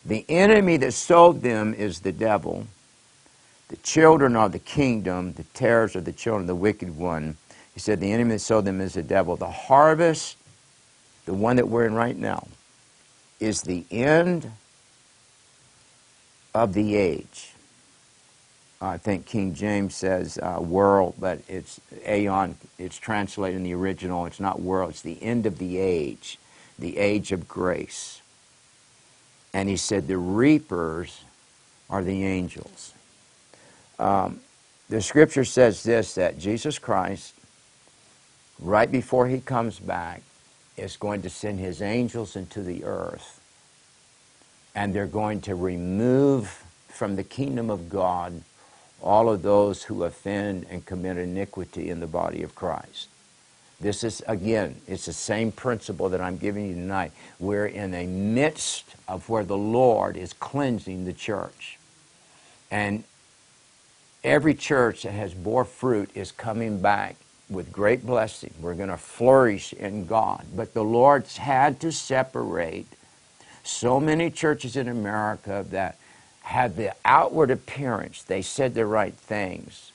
the 0.05 0.25
enemy 0.29 0.77
that 0.77 0.93
sold 0.93 1.41
them 1.41 1.73
is 1.73 1.99
the 1.99 2.11
devil. 2.11 2.67
The 3.69 3.77
children 3.77 4.35
are 4.35 4.49
the 4.49 4.59
kingdom. 4.59 5.33
The 5.33 5.43
tares 5.43 5.95
are 5.95 6.01
the 6.01 6.13
children 6.13 6.43
of 6.43 6.47
the 6.47 6.55
wicked 6.55 6.95
one. 6.95 7.37
He 7.73 7.79
said 7.79 7.99
the 7.99 8.11
enemy 8.11 8.31
that 8.31 8.39
sold 8.39 8.65
them 8.65 8.79
is 8.79 8.93
the 8.93 9.03
devil. 9.03 9.35
The 9.35 9.51
harvest, 9.51 10.37
the 11.25 11.33
one 11.33 11.57
that 11.57 11.67
we're 11.67 11.85
in 11.85 11.93
right 11.93 12.17
now, 12.17 12.47
is 13.39 13.61
the 13.61 13.83
end 13.91 14.51
of 16.55 16.73
the 16.73 16.95
age. 16.95 17.53
I 18.79 18.97
think 18.97 19.25
King 19.25 19.55
James 19.55 19.95
says 19.95 20.37
uh, 20.37 20.59
world, 20.61 21.15
but 21.19 21.39
it's 21.47 21.81
aeon. 22.07 22.55
It's 22.77 22.97
translated 22.97 23.57
in 23.57 23.63
the 23.63 23.73
original. 23.73 24.25
It's 24.27 24.39
not 24.39 24.61
world. 24.61 24.91
It's 24.91 25.01
the 25.01 25.21
end 25.21 25.47
of 25.47 25.57
the 25.57 25.77
age, 25.79 26.37
the 26.77 26.97
age 26.97 27.31
of 27.31 27.47
grace. 27.47 28.21
And 29.53 29.67
he 29.67 29.77
said 29.77 30.07
the 30.07 30.17
reapers 30.17 31.23
are 31.89 32.03
the 32.03 32.23
angels. 32.23 32.93
Um, 33.97 34.41
the 34.89 35.01
scripture 35.01 35.45
says 35.45 35.81
this 35.81 36.13
that 36.15 36.37
Jesus 36.37 36.77
Christ, 36.77 37.33
right 38.59 38.91
before 38.91 39.27
he 39.27 39.39
comes 39.39 39.79
back, 39.79 40.21
is 40.77 40.97
going 40.97 41.23
to 41.23 41.31
send 41.31 41.59
his 41.59 41.81
angels 41.81 42.35
into 42.35 42.61
the 42.61 42.83
earth. 42.83 43.41
And 44.75 44.93
they're 44.93 45.07
going 45.07 45.41
to 45.41 45.55
remove 45.55 46.63
from 46.89 47.15
the 47.15 47.23
kingdom 47.23 47.71
of 47.71 47.89
God 47.89 48.43
all 49.01 49.29
of 49.29 49.41
those 49.41 49.83
who 49.83 50.03
offend 50.03 50.65
and 50.69 50.85
commit 50.85 51.17
iniquity 51.17 51.89
in 51.89 51.99
the 51.99 52.07
body 52.07 52.43
of 52.43 52.55
Christ. 52.55 53.09
This 53.79 54.03
is, 54.03 54.23
again, 54.27 54.81
it's 54.87 55.05
the 55.05 55.13
same 55.13 55.51
principle 55.51 56.09
that 56.09 56.21
I'm 56.21 56.37
giving 56.37 56.67
you 56.67 56.73
tonight. 56.73 57.11
We're 57.39 57.67
in 57.67 57.91
the 57.91 58.05
midst 58.05 58.95
of 59.07 59.29
where 59.29 59.43
the 59.43 59.57
Lord 59.57 60.17
is 60.17 60.33
cleansing 60.33 61.05
the 61.05 61.13
church. 61.13 61.77
And 62.71 63.03
every 64.23 64.55
church 64.55 65.03
that 65.03 65.11
has 65.11 65.33
bore 65.33 65.63
fruit 65.63 66.09
is 66.15 66.31
coming 66.31 66.81
back 66.81 67.17
with 67.49 67.71
great 67.71 68.05
blessing. 68.05 68.53
We're 68.59 68.73
going 68.73 68.89
to 68.89 68.97
flourish 68.97 69.73
in 69.73 70.07
God. 70.07 70.45
But 70.55 70.73
the 70.73 70.83
Lord's 70.83 71.37
had 71.37 71.79
to 71.81 71.91
separate 71.91 72.87
so 73.63 73.99
many 73.99 74.31
churches 74.31 74.75
in 74.75 74.87
America 74.87 75.65
that 75.69 75.97
had 76.47 76.77
the 76.77 76.93
outward 77.03 77.51
appearance, 77.51 78.23
they 78.23 78.41
said 78.41 78.73
the 78.73 78.85
right 78.85 79.13
things. 79.13 79.91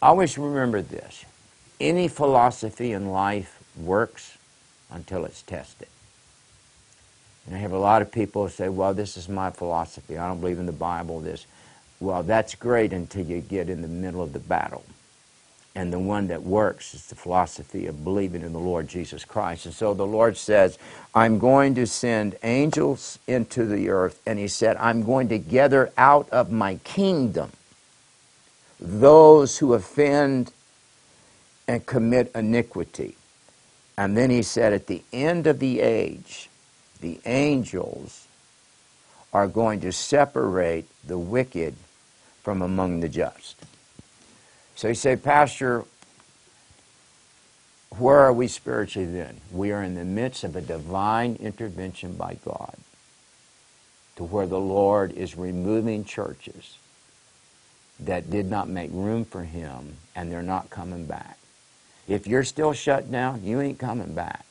Always 0.00 0.38
remember 0.38 0.80
this 0.80 1.24
any 1.80 2.06
philosophy 2.06 2.92
in 2.92 3.10
life 3.10 3.58
works 3.76 4.38
until 4.92 5.24
it's 5.24 5.42
tested. 5.42 5.88
And 7.46 7.56
I 7.56 7.58
have 7.58 7.72
a 7.72 7.78
lot 7.78 8.00
of 8.00 8.12
people 8.12 8.44
who 8.44 8.48
say, 8.48 8.68
well, 8.68 8.94
this 8.94 9.16
is 9.16 9.28
my 9.28 9.50
philosophy. 9.50 10.16
I 10.16 10.28
don't 10.28 10.40
believe 10.40 10.60
in 10.60 10.66
the 10.66 10.72
Bible, 10.72 11.18
this. 11.18 11.46
Well, 11.98 12.22
that's 12.22 12.54
great 12.54 12.92
until 12.92 13.26
you 13.26 13.40
get 13.40 13.68
in 13.68 13.82
the 13.82 13.88
middle 13.88 14.22
of 14.22 14.32
the 14.32 14.38
battle. 14.38 14.84
And 15.76 15.92
the 15.92 15.98
one 15.98 16.28
that 16.28 16.44
works 16.44 16.94
is 16.94 17.06
the 17.06 17.16
philosophy 17.16 17.86
of 17.86 18.04
believing 18.04 18.42
in 18.42 18.52
the 18.52 18.60
Lord 18.60 18.86
Jesus 18.86 19.24
Christ. 19.24 19.66
And 19.66 19.74
so 19.74 19.92
the 19.92 20.06
Lord 20.06 20.36
says, 20.36 20.78
I'm 21.14 21.38
going 21.38 21.74
to 21.74 21.86
send 21.86 22.36
angels 22.44 23.18
into 23.26 23.64
the 23.66 23.88
earth. 23.88 24.20
And 24.24 24.38
He 24.38 24.46
said, 24.46 24.76
I'm 24.76 25.02
going 25.02 25.28
to 25.30 25.38
gather 25.38 25.90
out 25.98 26.30
of 26.30 26.52
my 26.52 26.76
kingdom 26.84 27.50
those 28.78 29.58
who 29.58 29.74
offend 29.74 30.52
and 31.66 31.84
commit 31.84 32.30
iniquity. 32.34 33.16
And 33.98 34.16
then 34.16 34.30
He 34.30 34.42
said, 34.42 34.72
at 34.72 34.86
the 34.86 35.02
end 35.12 35.48
of 35.48 35.58
the 35.58 35.80
age, 35.80 36.48
the 37.00 37.18
angels 37.26 38.28
are 39.32 39.48
going 39.48 39.80
to 39.80 39.90
separate 39.90 40.86
the 41.04 41.18
wicked 41.18 41.74
from 42.44 42.62
among 42.62 43.00
the 43.00 43.08
just. 43.08 43.56
So 44.76 44.88
you 44.88 44.94
say, 44.94 45.16
Pastor, 45.16 45.84
where 47.98 48.18
are 48.18 48.32
we 48.32 48.48
spiritually 48.48 49.06
then? 49.06 49.40
We 49.52 49.70
are 49.72 49.82
in 49.82 49.94
the 49.94 50.04
midst 50.04 50.44
of 50.44 50.56
a 50.56 50.60
divine 50.60 51.36
intervention 51.36 52.14
by 52.14 52.38
God 52.44 52.76
to 54.16 54.24
where 54.24 54.46
the 54.46 54.60
Lord 54.60 55.12
is 55.12 55.36
removing 55.36 56.04
churches 56.04 56.78
that 58.00 58.30
did 58.30 58.50
not 58.50 58.68
make 58.68 58.90
room 58.92 59.24
for 59.24 59.44
Him 59.44 59.96
and 60.16 60.30
they're 60.30 60.42
not 60.42 60.70
coming 60.70 61.06
back. 61.06 61.38
If 62.08 62.26
you're 62.26 62.44
still 62.44 62.72
shut 62.72 63.10
down, 63.10 63.44
you 63.44 63.60
ain't 63.60 63.78
coming 63.78 64.14
back. 64.14 64.44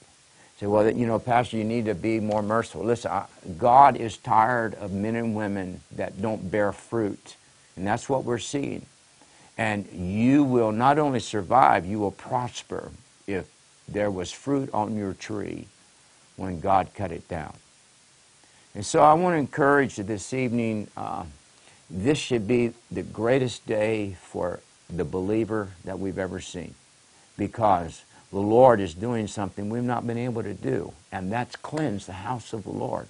Say, 0.59 0.67
well, 0.67 0.89
you 0.89 1.05
know, 1.05 1.19
Pastor, 1.19 1.57
you 1.57 1.63
need 1.63 1.85
to 1.85 1.95
be 1.95 2.19
more 2.19 2.41
merciful. 2.41 2.83
Listen, 2.83 3.11
God 3.57 3.97
is 3.97 4.17
tired 4.17 4.75
of 4.75 4.91
men 4.91 5.15
and 5.15 5.35
women 5.35 5.81
that 5.91 6.21
don't 6.21 6.49
bear 6.49 6.71
fruit. 6.71 7.35
And 7.75 7.85
that's 7.85 8.07
what 8.07 8.23
we're 8.23 8.37
seeing. 8.37 8.85
And 9.57 9.87
you 9.91 10.43
will 10.43 10.71
not 10.71 10.97
only 10.97 11.19
survive, 11.19 11.85
you 11.85 11.99
will 11.99 12.11
prosper 12.11 12.91
if 13.27 13.45
there 13.87 14.09
was 14.09 14.31
fruit 14.31 14.69
on 14.73 14.95
your 14.95 15.13
tree 15.13 15.67
when 16.37 16.59
God 16.59 16.89
cut 16.95 17.11
it 17.11 17.27
down. 17.27 17.53
And 18.75 18.85
so 18.85 19.01
I 19.03 19.13
want 19.13 19.35
to 19.35 19.37
encourage 19.37 19.97
you 19.97 20.03
this 20.03 20.33
evening. 20.33 20.87
Uh, 20.97 21.25
this 21.89 22.17
should 22.17 22.47
be 22.47 22.73
the 22.91 23.03
greatest 23.03 23.67
day 23.67 24.17
for 24.19 24.61
the 24.89 25.05
believer 25.05 25.69
that 25.85 25.99
we've 25.99 26.17
ever 26.17 26.39
seen 26.39 26.73
because 27.37 28.03
the 28.31 28.39
Lord 28.39 28.79
is 28.79 28.95
doing 28.95 29.27
something 29.27 29.69
we've 29.69 29.83
not 29.83 30.07
been 30.07 30.17
able 30.17 30.41
to 30.41 30.55
do, 30.55 30.93
and 31.11 31.31
that's 31.31 31.55
cleanse 31.55 32.07
the 32.07 32.13
house 32.13 32.51
of 32.51 32.63
the 32.63 32.71
Lord. 32.71 33.07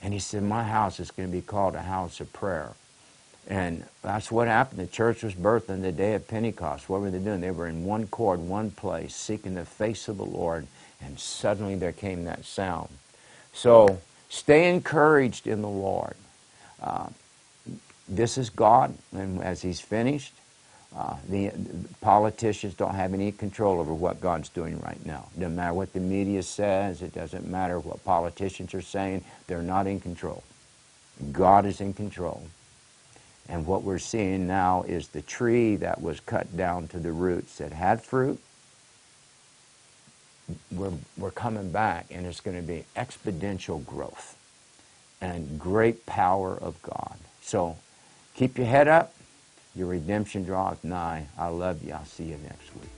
And 0.00 0.14
He 0.14 0.18
said, 0.18 0.42
My 0.42 0.64
house 0.64 0.98
is 0.98 1.10
going 1.10 1.28
to 1.28 1.32
be 1.32 1.42
called 1.42 1.74
a 1.74 1.82
house 1.82 2.20
of 2.20 2.32
prayer. 2.32 2.72
And 3.48 3.84
that's 4.02 4.30
what 4.30 4.46
happened. 4.46 4.78
The 4.78 4.86
church 4.86 5.22
was 5.22 5.34
birthed 5.34 5.70
on 5.70 5.80
the 5.80 5.90
day 5.90 6.12
of 6.12 6.28
Pentecost. 6.28 6.88
What 6.88 7.00
were 7.00 7.10
they 7.10 7.18
doing? 7.18 7.40
They 7.40 7.50
were 7.50 7.66
in 7.66 7.84
one 7.84 8.06
chord, 8.06 8.40
one 8.40 8.70
place, 8.70 9.16
seeking 9.16 9.54
the 9.54 9.64
face 9.64 10.06
of 10.06 10.18
the 10.18 10.24
Lord, 10.24 10.66
and 11.00 11.18
suddenly 11.18 11.74
there 11.74 11.92
came 11.92 12.24
that 12.24 12.44
sound. 12.44 12.90
So 13.54 14.00
stay 14.28 14.68
encouraged 14.68 15.46
in 15.46 15.62
the 15.62 15.68
Lord. 15.68 16.14
Uh, 16.82 17.08
this 18.06 18.36
is 18.36 18.50
God, 18.50 18.94
and 19.12 19.42
as 19.42 19.62
He's 19.62 19.80
finished, 19.80 20.34
uh, 20.94 21.16
the, 21.28 21.48
the, 21.48 21.88
politicians 22.00 22.74
don't 22.74 22.94
have 22.94 23.12
any 23.12 23.32
control 23.32 23.80
over 23.80 23.92
what 23.92 24.20
God's 24.20 24.48
doing 24.48 24.78
right 24.80 25.04
now. 25.04 25.28
No 25.36 25.48
matter 25.48 25.74
what 25.74 25.92
the 25.92 26.00
media 26.00 26.42
says, 26.42 27.02
it 27.02 27.14
doesn't 27.14 27.46
matter 27.46 27.78
what 27.78 28.04
politicians 28.04 28.72
are 28.72 28.82
saying, 28.82 29.24
they're 29.46 29.62
not 29.62 29.86
in 29.86 30.00
control. 30.00 30.42
God 31.32 31.66
is 31.66 31.80
in 31.80 31.92
control. 31.92 32.42
And 33.48 33.66
what 33.66 33.82
we're 33.82 33.98
seeing 33.98 34.46
now 34.46 34.82
is 34.82 35.08
the 35.08 35.22
tree 35.22 35.76
that 35.76 36.02
was 36.02 36.20
cut 36.20 36.56
down 36.56 36.88
to 36.88 36.98
the 36.98 37.12
roots 37.12 37.58
that 37.58 37.72
had 37.72 38.02
fruit. 38.02 38.40
We're, 40.70 40.92
we're 41.16 41.30
coming 41.30 41.70
back, 41.70 42.06
and 42.10 42.26
it's 42.26 42.40
going 42.40 42.56
to 42.56 42.66
be 42.66 42.84
exponential 42.96 43.84
growth 43.84 44.36
and 45.20 45.58
great 45.58 46.06
power 46.06 46.56
of 46.56 46.80
God. 46.82 47.16
So 47.42 47.76
keep 48.34 48.58
your 48.58 48.66
head 48.66 48.88
up. 48.88 49.14
Your 49.74 49.88
redemption 49.88 50.44
draweth 50.44 50.84
nigh. 50.84 51.26
I 51.38 51.48
love 51.48 51.82
you. 51.82 51.92
I'll 51.92 52.04
see 52.04 52.24
you 52.24 52.38
next 52.42 52.74
week. 52.74 52.97